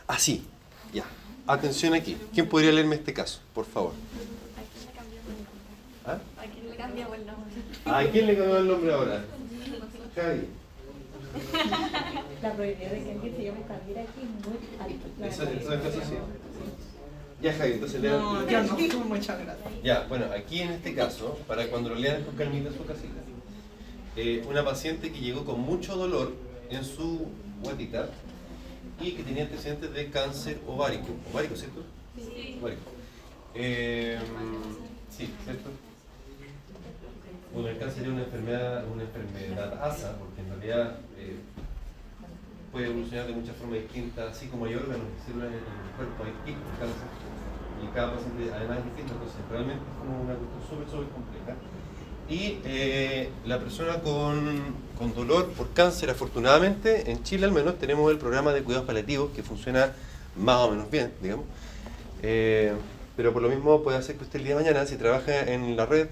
[0.07, 0.45] ah, sí,
[0.93, 1.05] ya.
[1.47, 2.17] Atención aquí.
[2.33, 3.93] ¿Quién podría leerme este caso, por favor?
[4.45, 5.61] ¿A quién le cambiamos el nombre?
[6.05, 6.37] ¿Ah?
[6.39, 7.51] ¿A quién le cambiamos el nombre?
[7.85, 9.25] ¿A quién le cambió el nombre ahora?
[10.15, 10.47] Javi.
[12.41, 15.27] La probabilidad de que alguien se llame Javier aquí es muy alta.
[15.27, 16.15] Eso, eso sí.
[17.41, 18.11] Ya, Javi, entonces lea.
[18.11, 19.05] No, yo no.
[19.05, 19.69] Muchas gracias.
[19.83, 23.21] Ya, bueno, aquí en este caso, para cuando lo lean con calmita en su casita,
[24.15, 26.33] eh, una paciente que llegó con mucho dolor
[26.69, 27.27] en su
[27.61, 28.09] guatita
[28.99, 31.07] y que tenía antecedentes de cáncer ovárico.
[31.31, 31.83] ¿Ovárico, cierto?
[32.15, 32.57] Sí.
[32.59, 32.81] Ovárico.
[33.55, 34.19] Eh,
[35.09, 35.69] sí, ¿cierto?
[37.53, 41.35] bueno, el cáncer es una enfermedad, una enfermedad asa, porque en realidad eh,
[42.71, 46.23] puede evolucionar de muchas formas distintas, así como hay órganos y células en el cuerpo,
[46.23, 47.07] hay tipos de cáncer,
[47.83, 51.53] y cada paciente además es distinto, entonces realmente es como una cuestión súper, súper compleja.
[52.31, 54.63] Y eh, la persona con,
[54.97, 59.31] con dolor por cáncer, afortunadamente, en Chile al menos tenemos el programa de cuidados paliativos
[59.35, 59.91] que funciona
[60.37, 61.43] más o menos bien, digamos.
[62.23, 62.71] Eh,
[63.17, 65.75] pero por lo mismo puede hacer que usted el día de mañana, si trabaja en
[65.75, 66.07] la red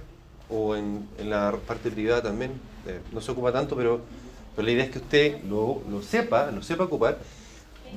[0.49, 2.51] o en, la parte privada también,
[2.85, 4.01] eh, no se ocupa tanto, pero,
[4.57, 7.17] pero la idea es que usted lo, lo sepa, lo sepa ocupar,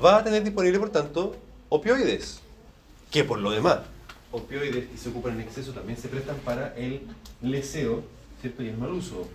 [0.03, 1.35] va a tener disponible, por tanto,
[1.71, 2.39] opioides,
[3.11, 3.81] que por lo demás,
[4.33, 7.03] opioides que se ocupan en exceso también se prestan para el
[7.43, 8.03] leseo,
[8.41, 8.63] ¿cierto?
[8.63, 9.29] Y el mal uso.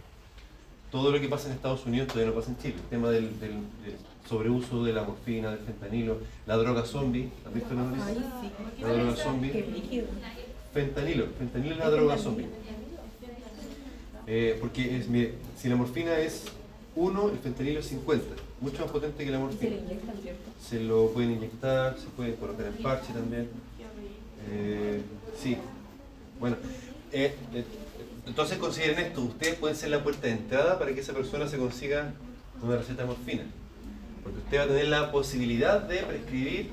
[0.91, 2.76] Todo lo que pasa en Estados Unidos todavía no pasa en Chile.
[2.76, 3.95] El tema del, del, del
[4.28, 8.14] sobreuso de la morfina, del fentanilo, la droga zombie, ¿has visto la noticia?
[8.82, 9.52] La droga zombie.
[10.74, 12.45] Fentanilo, fentanilo es la droga zombie.
[14.28, 16.45] Eh, porque es, mire, si la morfina es
[16.95, 18.26] 1, el fentanilo es 50,
[18.62, 19.76] mucho más potente que la morfina.
[20.62, 23.48] Se lo pueden inyectar, se pueden colocar en parche también.
[24.50, 25.02] Eh,
[25.41, 25.58] sí,
[26.39, 26.56] bueno,
[27.12, 27.66] eh, eh,
[28.26, 31.58] entonces consideren esto, ustedes pueden ser la puerta de entrada para que esa persona se
[31.58, 32.14] consiga
[32.62, 33.43] una receta de morfina.
[34.24, 36.70] Porque usted va a tener la posibilidad de prescribir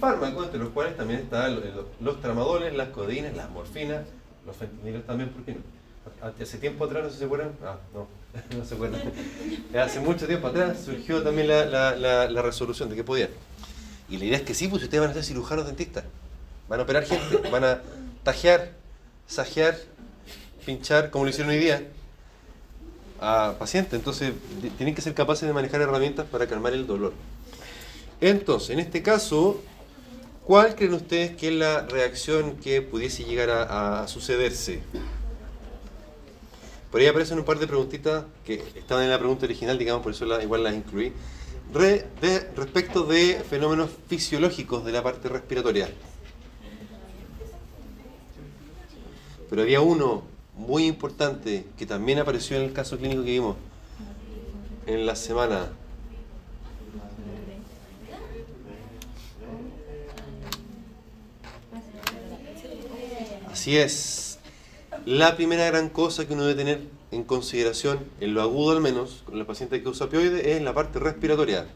[0.00, 1.64] fármacos, entre los cuales también están los,
[2.00, 4.02] los tramadoles, las codinas, las morfinas,
[4.46, 5.60] los fentanilos también, ¿por qué no?
[6.40, 8.06] Hace tiempo atrás, no sé si se acuerdan, ah, no,
[8.58, 9.00] no se acuerdan.
[9.78, 13.30] Hace mucho tiempo atrás surgió también la, la, la, la resolución de que podían.
[14.10, 16.04] Y la idea es que sí, pues ustedes van a ser cirujanos dentistas.
[16.68, 17.82] Van a operar gente, van a
[18.22, 18.72] tajear,
[19.26, 19.76] sajear,
[20.64, 21.86] pinchar, como lo hicieron hoy día,
[23.20, 23.94] a pacientes.
[23.94, 24.32] Entonces,
[24.76, 27.12] tienen que ser capaces de manejar herramientas para calmar el dolor.
[28.20, 29.60] Entonces, en este caso,
[30.44, 34.80] ¿cuál creen ustedes que es la reacción que pudiese llegar a, sucederse?
[36.90, 40.12] Por ahí aparecen un par de preguntitas que estaban en la pregunta original, digamos, por
[40.12, 41.12] eso igual las incluí.
[42.56, 45.88] Respecto de fenómenos fisiológicos de la parte respiratoria.
[49.48, 50.22] Pero había uno
[50.56, 53.56] muy importante que también apareció en el caso clínico que vimos
[54.86, 55.70] en la semana.
[63.50, 64.38] Así es.
[65.06, 66.80] La primera gran cosa que uno debe tener
[67.12, 70.74] en consideración, en lo agudo al menos, con el paciente que usa opioides, es la
[70.74, 71.66] parte respiratoria.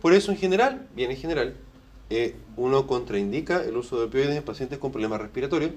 [0.00, 1.54] Por eso, en general, bien en general,
[2.10, 5.72] eh, uno contraindica el uso de opioides en pacientes con problemas respiratorios,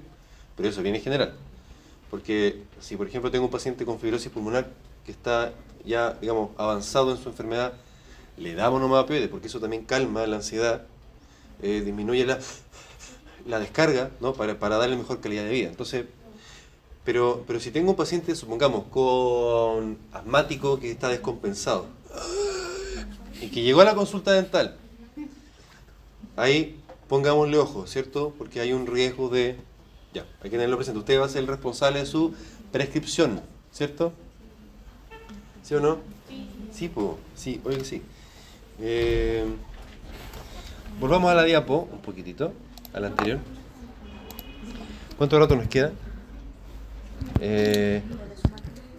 [0.56, 1.34] pero eso viene en general.
[2.10, 4.70] Porque si, por ejemplo, tengo un paciente con fibrosis pulmonar
[5.04, 5.52] que está
[5.84, 7.74] ya, digamos, avanzado en su enfermedad,
[8.36, 10.86] le damos nomás opioides, porque eso también calma la ansiedad,
[11.62, 12.38] eh, disminuye la,
[13.46, 14.34] la descarga, ¿no?
[14.34, 15.68] Para, para darle mejor calidad de vida.
[15.68, 16.06] Entonces,
[17.04, 21.86] pero, pero si tengo un paciente, supongamos, con asmático que está descompensado
[23.40, 24.76] y que llegó a la consulta dental,
[26.36, 28.34] ahí pongámosle ojo, ¿cierto?
[28.36, 29.56] Porque hay un riesgo de...
[30.16, 30.98] Ya, hay que tenerlo presente.
[30.98, 32.32] Usted va a ser el responsable de su
[32.72, 34.14] prescripción, ¿cierto?
[35.62, 35.98] ¿Sí o no?
[36.72, 38.02] Sí, pues, sí, oye que sí.
[38.80, 39.44] Eh,
[40.98, 42.54] volvamos a la diapo, un poquitito,
[42.94, 43.40] a la anterior.
[45.18, 45.92] ¿Cuánto rato nos queda?
[47.38, 48.00] Eh,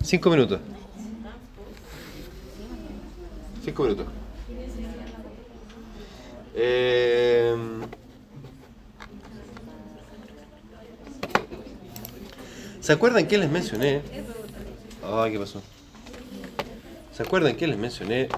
[0.04, 0.60] cinco minutos.
[3.66, 4.06] Cinco minutos.
[6.54, 7.56] Eh,
[12.88, 14.02] ¿Se acuerdan que les mencioné?
[15.04, 15.62] Ay, ¿qué pasó?
[17.12, 18.30] ¿Se acuerdan que les mencioné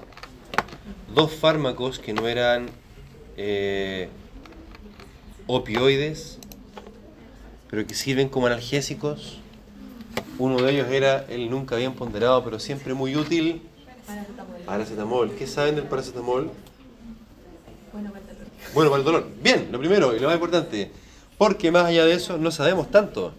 [1.14, 2.68] dos fármacos que no eran
[3.36, 4.08] eh,
[5.46, 6.38] opioides,
[7.70, 9.38] pero que sirven como analgésicos?
[10.36, 13.62] Uno de ellos era el nunca bien ponderado, pero siempre muy útil,
[14.66, 15.32] paracetamol.
[15.36, 16.50] ¿Qué saben del paracetamol?
[17.92, 18.24] Bueno, para.
[18.74, 19.28] Bueno, para el dolor.
[19.40, 20.90] Bien, lo primero y lo más importante,
[21.38, 23.32] porque más allá de eso no sabemos tanto.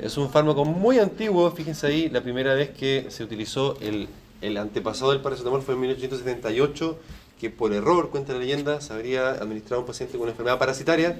[0.00, 4.08] Es un fármaco muy antiguo, fíjense ahí, la primera vez que se utilizó el,
[4.42, 6.98] el antepasado del paracetamol fue en 1878,
[7.40, 10.58] que por error, cuenta la leyenda, se habría administrado a un paciente con una enfermedad
[10.58, 11.18] parasitaria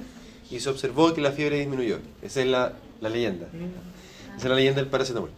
[0.51, 1.99] y se observó que la fiebre disminuyó.
[2.23, 3.47] Esa es la, la leyenda.
[4.37, 5.31] Esa es la leyenda del paracetamol.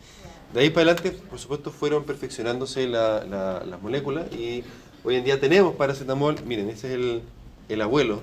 [0.54, 4.64] De ahí para adelante, por supuesto, fueron perfeccionándose la- la- las moléculas y
[5.04, 6.36] hoy en día tenemos paracetamol.
[6.46, 7.22] Miren, ese es el,
[7.68, 8.22] el abuelo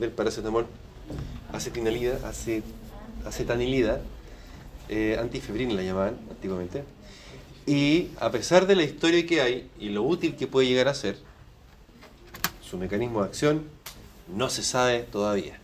[0.00, 0.66] del paracetamol.
[1.52, 2.64] Acetinalida, acet,
[3.26, 4.00] acetanilida,
[4.88, 6.84] eh, antifebrina la llamaban antiguamente.
[7.66, 10.94] Y a pesar de la historia que hay y lo útil que puede llegar a
[10.94, 11.16] ser,
[12.62, 13.62] su mecanismo de acción
[14.34, 15.58] no se sabe todavía.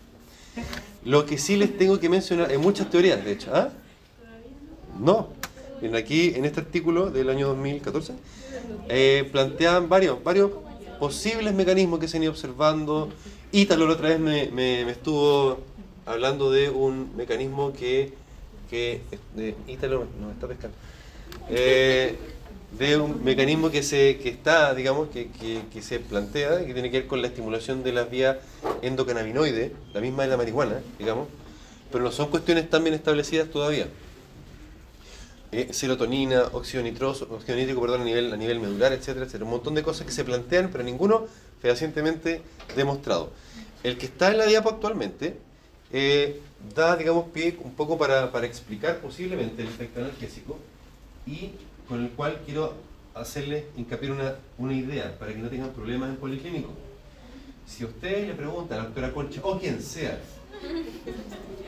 [1.04, 3.70] Lo que sí les tengo que mencionar, hay muchas teorías de hecho, ¿ah?
[4.98, 5.28] No.
[5.80, 8.12] En aquí, en este artículo del año 2014,
[8.88, 10.52] eh, planteaban varios, varios
[11.00, 13.08] posibles mecanismos que se han ido observando.
[13.50, 15.58] Ítalo la otra vez me, me- me estuvo
[16.06, 18.12] hablando de un mecanismo que,
[18.70, 19.02] que
[19.34, 20.76] de, está pescando.
[21.48, 22.16] Eh,
[22.78, 27.00] de un mecanismo que se que está, digamos, que, que, se plantea, que tiene que
[27.00, 28.38] ver con la estimulación de las vías
[28.80, 31.28] endocannabinoides, la misma de la marihuana, digamos,
[31.90, 33.88] pero no son cuestiones tan bien establecidas todavía.
[35.52, 39.26] Eh, serotonina, óxido nitroso, óxido nítrico, perdón, a nivel, a nivel medular, etcétera.
[39.44, 41.26] Un montón de cosas que se plantean, pero ninguno
[41.60, 42.40] fehacientemente
[42.74, 43.30] demostrado.
[43.82, 45.36] El que está en la diapo actualmente
[45.92, 46.40] eh,
[46.74, 50.58] da, digamos, pie un poco para, para explicar posiblemente el efecto analgésico
[51.26, 51.50] y
[51.88, 52.74] con el cual quiero
[53.14, 56.70] hacerle hincapié una, una idea para que no tengan problemas en policlínico.
[57.66, 60.18] Si usted le pregunta a la doctora Concha, o quien sea,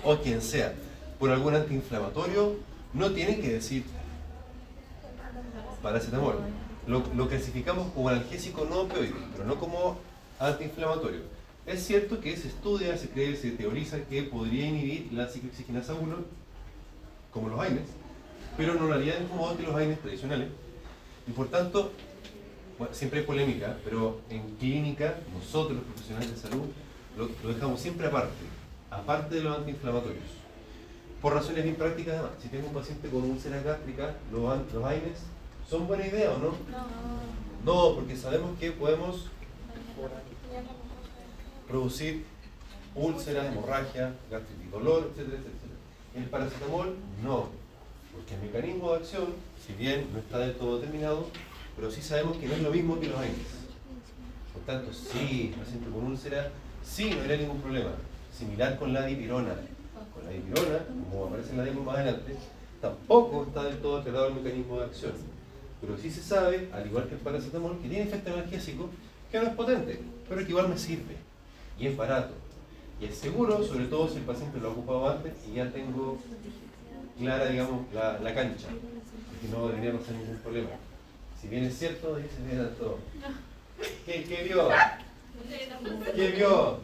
[0.03, 0.75] o quien sea,
[1.19, 2.57] por algún antiinflamatorio,
[2.93, 3.85] no tienen que decir
[5.83, 6.39] paracetamol.
[6.87, 9.99] Lo, lo clasificamos como analgésico no opioide, pero no como
[10.39, 11.21] antiinflamatorio.
[11.67, 16.17] Es cierto que se estudia, se cree, se teoriza que podría inhibir la ciclooxigenasa 1,
[17.33, 17.89] como los AINES,
[18.57, 20.49] pero no lo haría del mismo modo que los AINES tradicionales.
[21.27, 21.91] Y por tanto,
[22.79, 26.67] bueno, siempre hay polémica, pero en clínica, nosotros los profesionales de salud,
[27.17, 28.45] lo, lo dejamos siempre aparte,
[28.91, 30.45] aparte de los antiinflamatorios.
[31.23, 32.33] Por razones bien prácticas además.
[32.43, 35.21] Si tengo un paciente con úlceras gástricas, los, los AINES,
[35.67, 36.55] ¿son buena idea o no?
[37.65, 39.31] No, porque sabemos que podemos
[41.69, 42.25] producir
[42.95, 45.75] úlceras, hemorragia, gastritis, dolor, etcétera, etcétera.
[46.15, 47.49] El paracetamol, no,
[48.13, 49.27] porque el mecanismo de acción,
[49.65, 51.27] si bien no está del todo determinado,
[51.77, 53.65] pero sí sabemos que no es lo mismo que los AINES.
[54.53, 56.51] Por tanto, sí, el paciente con úlcera,
[56.85, 57.91] sí, no habría ningún problema.
[58.33, 59.55] Similar con la dipirona.
[60.15, 60.79] Con la dipirona,
[61.11, 62.37] como aparece en la demo más adelante,
[62.81, 65.13] tampoco está del todo aclarado el mecanismo de acción.
[65.81, 68.89] Pero sí se sabe, al igual que el paracetamol, que tiene efecto analgésico,
[69.31, 71.17] que no es potente, pero que igual me sirve.
[71.79, 72.35] Y es barato.
[73.01, 76.19] Y es seguro, sobre todo si el paciente lo ha ocupado antes y ya tengo
[77.19, 78.69] clara, digamos, la, la cancha.
[79.43, 80.71] Y no debería pasar ningún problema.
[81.41, 82.99] Si bien es cierto, dice bien todo.
[84.07, 84.69] ¿Qué, ¿Qué vio?
[86.15, 86.79] ¿Qué vio?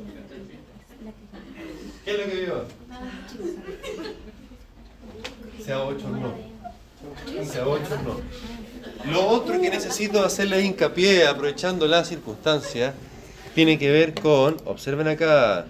[2.04, 2.64] ¿Qué es lo que vio?
[5.64, 7.44] Sea 8 no.
[7.44, 9.12] Sea 8 no.
[9.12, 12.94] Lo otro que necesito hacerles hincapié, aprovechando la circunstancia,
[13.60, 15.66] tiene que ver con, observen acá,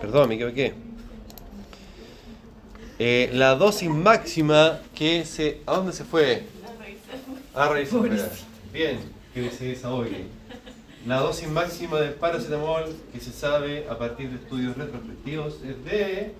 [0.00, 0.72] perdón, me equivoqué,
[2.98, 6.44] Eh, la dosis máxima que se, ¿a dónde se fue?
[7.54, 7.90] A raíz
[8.72, 8.98] Bien,
[9.34, 10.24] que se desahogue.
[11.06, 16.32] La dosis máxima de paracetamol que se sabe a partir de estudios retrospectivos es de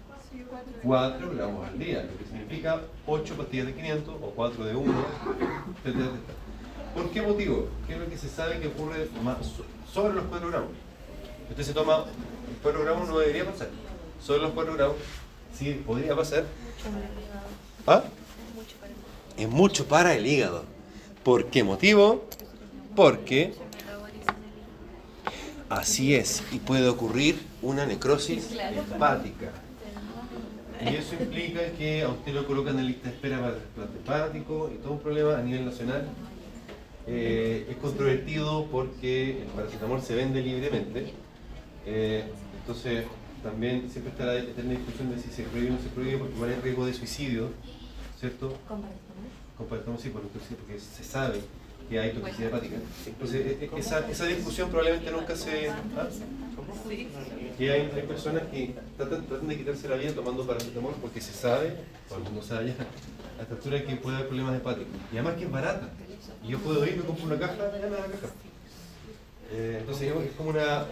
[0.82, 4.94] 4 gramos al día, lo que significa 8 pastillas de 500 o 4 de 1,
[5.84, 6.49] etcétera, etcétera.
[6.94, 7.68] ¿Por qué motivo?
[7.86, 9.08] ¿Qué es lo que se sabe que ocurre
[9.92, 10.70] sobre los 4 gramos?
[11.50, 12.04] Usted se toma
[12.62, 13.68] 4 gramos, no debería pasar.
[14.22, 14.96] Sobre los 4 gramos,
[15.56, 16.44] sí podría pasar.
[17.86, 18.02] ¿Ah?
[19.36, 20.64] Es mucho para el hígado.
[21.22, 22.24] ¿Por qué motivo?
[22.96, 23.54] Porque
[25.68, 29.52] así es, y puede ocurrir una necrosis hepática.
[30.82, 34.70] Y eso implica que a usted lo colocan en lista de espera para trasplante hepático
[34.74, 36.08] y todo un problema a nivel nacional.
[37.12, 41.12] Eh, es controvertido porque el paracetamol se vende libremente.
[41.84, 42.24] Eh,
[42.60, 43.04] entonces,
[43.42, 46.34] también siempre está la eterna discusión de si se prohíbe o no se prohíbe, porque
[46.34, 47.48] igual hay riesgo de suicidio,
[48.18, 48.56] ¿cierto?
[49.58, 51.40] Con paracetamol sí, porque, se sabe
[51.88, 52.76] que hay toxicidad hepática.
[53.06, 55.68] Entonces, e- e- esa, esa discusión probablemente nunca se...
[55.68, 55.80] ¿ah?
[57.58, 61.32] Que hay, hay personas que tratan, tratan de quitarse la vida tomando paracetamol porque se
[61.32, 61.74] sabe,
[62.08, 62.74] o el mundo sabe ya,
[63.40, 64.92] a esta altura que puede haber problemas hepáticos.
[65.12, 65.88] Y además que es barata.
[66.44, 68.34] Y yo puedo ir, me compro una caja, me da la caja.
[69.52, 70.84] Eh, entonces es como una,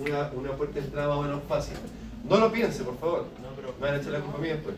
[0.00, 1.76] una, una puerta de entrada más o menos fácil.
[2.28, 3.26] No lo piense, por favor.
[3.80, 4.74] Me van a echar la culpa a mí después.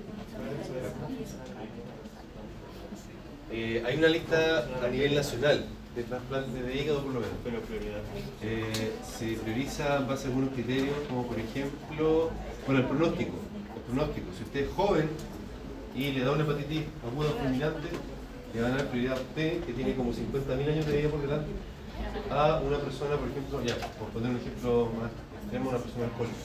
[3.53, 7.37] Eh, hay una lista a nivel nacional de trasplantes de hígado por lo menos.
[7.43, 8.01] Pero prioridad.
[8.43, 12.31] Eh, se prioriza en base a algunos criterios, como por ejemplo,
[12.67, 13.37] bueno, el pronóstico.
[13.77, 14.27] El pronóstico.
[14.37, 15.09] Si usted es joven
[15.95, 17.89] y le da una hepatitis aguda fulminante,
[18.55, 21.21] le van a dar prioridad a usted, que tiene como 50.000 años de vida por
[21.21, 21.51] delante,
[22.31, 25.11] a una persona, por ejemplo, ya, por poner un ejemplo más
[25.43, 26.37] extremo, una persona alcohólica,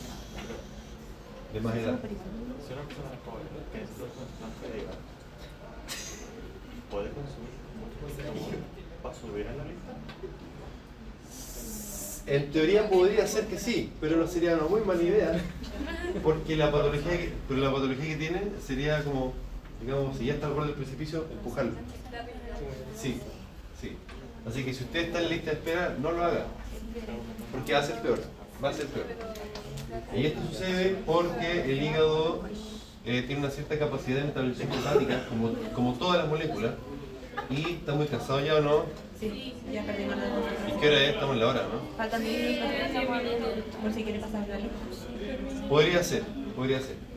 [1.54, 2.00] de más edad.
[2.02, 3.10] Si una persona
[3.74, 4.98] necesita un trasplante de hígado,
[6.92, 7.62] ¿puede consumir
[8.02, 8.64] paracetamol
[9.04, 9.92] para subir en la lista?
[12.28, 15.42] En teoría podría ser que sí, pero no sería una muy mala idea,
[16.24, 19.34] porque la patología que, pero la patología que tienen sería como
[19.82, 21.74] digamos, si ya está al borde del precipicio, empujarlo.
[22.98, 23.20] Sí,
[23.80, 23.98] sí.
[24.48, 26.46] Así que si usted está en lista de espera, no lo haga.
[27.52, 28.20] Porque va a ser peor.
[28.64, 29.06] Va a ser peor.
[30.16, 32.44] Y esto sucede porque el hígado
[33.06, 36.74] eh, tiene una cierta capacidad de metabolización hepática, como, como todas las moléculas.
[37.50, 38.86] Y está muy cansado ya o no.
[39.20, 41.10] Sí, ya perdimos la ¿Y qué hora es?
[41.14, 41.98] Estamos en la hora, ¿no?
[41.98, 45.68] Faltan 10 minutos por si quiere pasar la lista.
[45.70, 46.24] Podría ser,
[46.56, 47.11] podría ser.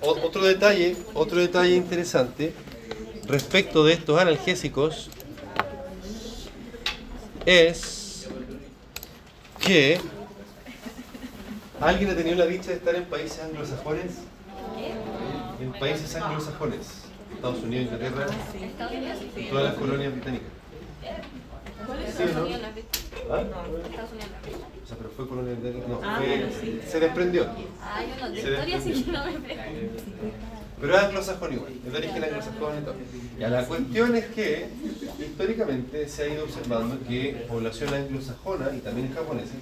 [0.00, 2.52] Otro detalle, otro detalle interesante
[3.26, 5.10] respecto de estos analgésicos
[7.46, 8.28] es
[9.60, 10.00] que
[11.80, 14.12] ¿alguien ha tenido la dicha de estar en países anglosajones?
[15.60, 16.80] En países anglosajones,
[17.34, 18.26] Estados Unidos, Inglaterra,
[19.50, 20.48] todas las colonias británicas.
[21.86, 22.42] ¿Sí o Estados no?
[22.42, 23.40] Unidos no ¿Ah?
[23.88, 24.30] Estados Unidos
[24.82, 25.88] O sea, pero fue colonia británica.
[25.88, 26.80] No, Ah, fue- bueno, sí.
[26.86, 27.46] se desprendió.
[27.82, 30.02] Ah, yo no, de Se historia sí que no me pregunto.
[30.80, 32.94] Pero es anglosajón igual, es de origen anglosajón y todo.
[33.38, 34.68] Ya, la cuestión es que
[35.18, 39.54] históricamente se ha ido observando que población anglosajona y también japoneses,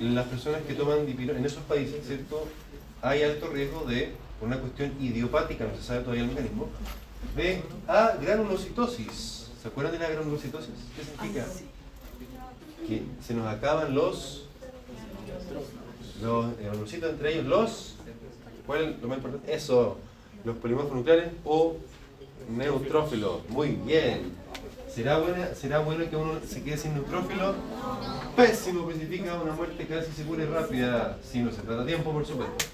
[0.00, 2.46] las personas que toman dipirona en esos países, ¿cierto?
[3.02, 6.68] Hay alto riesgo de, por una cuestión idiopática, no se sabe todavía el mecanismo,
[7.34, 9.47] de agranulocitosis.
[9.60, 10.70] ¿Se acuerdan de la granulocitosis?
[10.96, 11.46] ¿Qué significa?
[12.86, 14.44] Que se nos acaban los
[16.22, 17.94] los granulocitos, entre ellos los
[18.66, 19.54] ¿Cuál es lo más importante?
[19.54, 19.96] Eso,
[20.44, 21.76] los polimorfos nucleares o
[22.50, 23.48] neutrófilos.
[23.48, 24.32] Muy bien.
[24.94, 27.54] ¿Será, buena, ¿Será bueno que uno se quede sin neutrófilo?
[28.36, 32.26] Pésimo, pues significa una muerte casi segura y rápida, si no se trata tiempo, por
[32.26, 32.66] supuesto.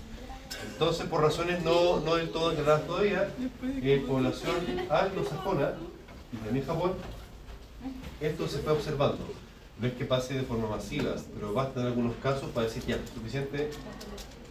[0.73, 3.29] Entonces, por razones no, no del todo aclaradas todavía,
[3.63, 4.57] en población
[4.91, 5.75] anglosajona
[6.35, 6.93] y también Japón,
[8.21, 9.19] esto se fue observando.
[9.81, 12.99] No es que pase de forma masiva, pero basta en algunos casos para decir ya,
[13.13, 13.71] suficiente,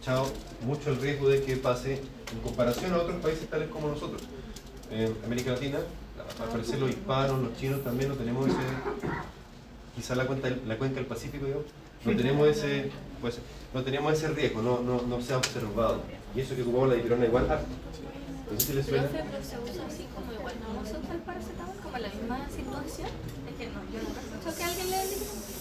[0.02, 0.26] chao,
[0.62, 2.00] mucho el riesgo de que pase
[2.32, 4.22] en comparación a otros países tales como nosotros.
[4.90, 5.78] En América Latina,
[6.40, 8.58] al parecer los hispanos, los chinos también no tenemos ese,
[9.96, 11.66] quizá la, cuenta, la cuenca del Pacífico, digamos,
[12.04, 13.38] no tenemos ese, pues,
[13.72, 16.02] no tenemos ese riesgo, no, no, no se ha observado.
[16.34, 17.66] Y eso que ocupamos la dipirona igual harto.
[18.50, 19.08] No sé si les suena.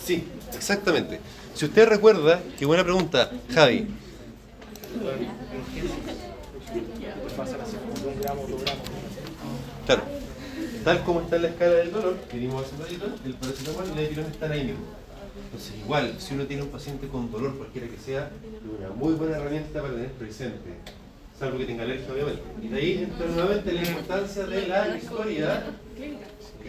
[0.06, 1.20] Sí, exactamente.
[1.54, 3.88] Si usted recuerda, qué buena pregunta, Javi.
[9.86, 10.04] Claro,
[10.84, 13.96] tal como está en la escala del dolor, que vimos hace ratito, el paracetamol y
[13.96, 14.84] la dipirona están ahí mismo.
[15.46, 19.14] Entonces, igual, si uno tiene un paciente con dolor, cualquiera que sea, es una muy
[19.14, 20.78] buena herramienta para tener presente,
[21.44, 22.42] salvo que tenga alergia, obviamente.
[22.62, 25.64] Y de ahí entra nuevamente la importancia de la historia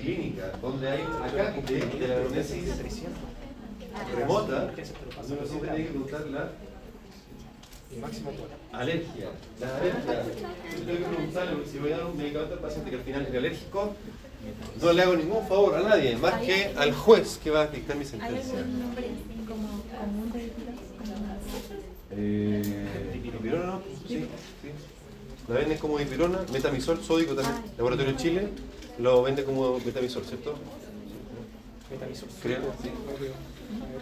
[0.01, 2.65] clínica, donde hay acá de la anamnesis
[4.17, 4.73] remota,
[5.17, 6.51] donde uno siempre tiene que preguntar la
[8.73, 9.29] alergia.
[9.61, 10.25] La alergia.
[10.77, 13.03] Yo tengo que preguntarle, porque si voy a dar un medicamento al paciente que al
[13.03, 13.95] final es alérgico,
[14.83, 17.97] no le hago ningún favor a nadie, más que al juez que va a dictar
[17.97, 18.59] mi ¿Hay sentencia.
[22.17, 22.85] Eh,
[24.07, 24.29] sí.
[25.49, 27.63] La venden como dipirona, metamisol sódico también.
[27.77, 28.49] Laboratorio Chile
[28.99, 30.55] lo vende como metamisol, ¿cierto?
[31.91, 32.29] Metamisol.
[32.43, 32.91] Creo, sí.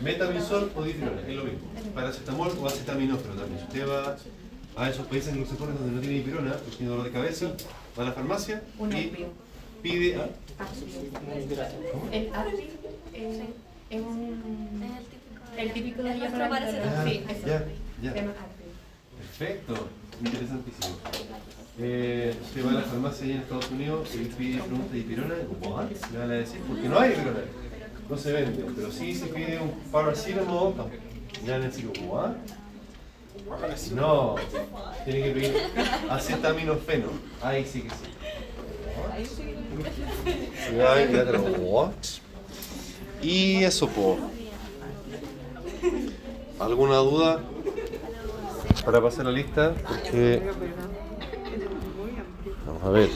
[0.00, 1.60] Metamisol o dipirona, es lo mismo.
[1.94, 3.58] Paracetamol o acetaminófeno también.
[3.58, 4.16] Si usted va
[4.76, 7.52] a esos países anglosajones donde no tiene dipirona, porque tiene dolor de cabeza,
[7.98, 9.26] va a la farmacia Un y opio.
[9.82, 10.16] pide...
[10.16, 10.28] ¿ah?
[12.12, 12.26] El
[13.14, 13.44] eh,
[13.90, 14.82] es un...
[15.56, 16.02] Es el típico.
[16.02, 16.96] El típico de la paracetamol.
[16.96, 17.46] Ah, Sí, eso.
[17.46, 17.66] ya,
[18.02, 18.12] ya.
[18.12, 19.18] Se llama Advil.
[19.18, 19.88] Perfecto,
[20.24, 20.96] interesantísimo.
[21.78, 25.34] Eh, usted va a la farmacia allá en Estados Unidos y pide pregunta de dipirona,
[25.62, 25.90] ¿what?
[26.12, 27.40] Le van a decir, porque no hay dipirona.
[28.08, 30.74] No se vende, pero sí se pide un paracetamol,
[31.44, 32.32] le van a decir, ¿what?
[33.94, 34.36] No,
[35.04, 35.54] tiene que pedir
[36.10, 37.08] acetaminofeno.
[37.42, 37.96] Ahí sí que sí.
[41.58, 41.94] ¿what?
[43.22, 44.18] Y eso, po.
[46.60, 47.40] ¿Alguna duda?
[48.80, 50.42] Para pasar la lista porque
[52.66, 53.10] vamos a ver.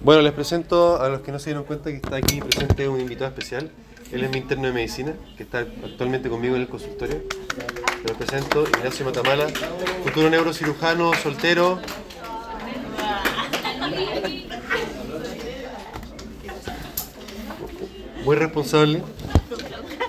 [0.00, 3.00] Bueno les presento a los que no se dieron cuenta que está aquí presente un
[3.00, 3.70] invitado especial.
[4.10, 7.22] Él es mi interno de medicina que está actualmente conmigo en el consultorio.
[8.04, 9.46] Les presento Ignacio Matamala
[10.04, 11.78] futuro neurocirujano soltero.
[18.24, 19.02] Muy responsable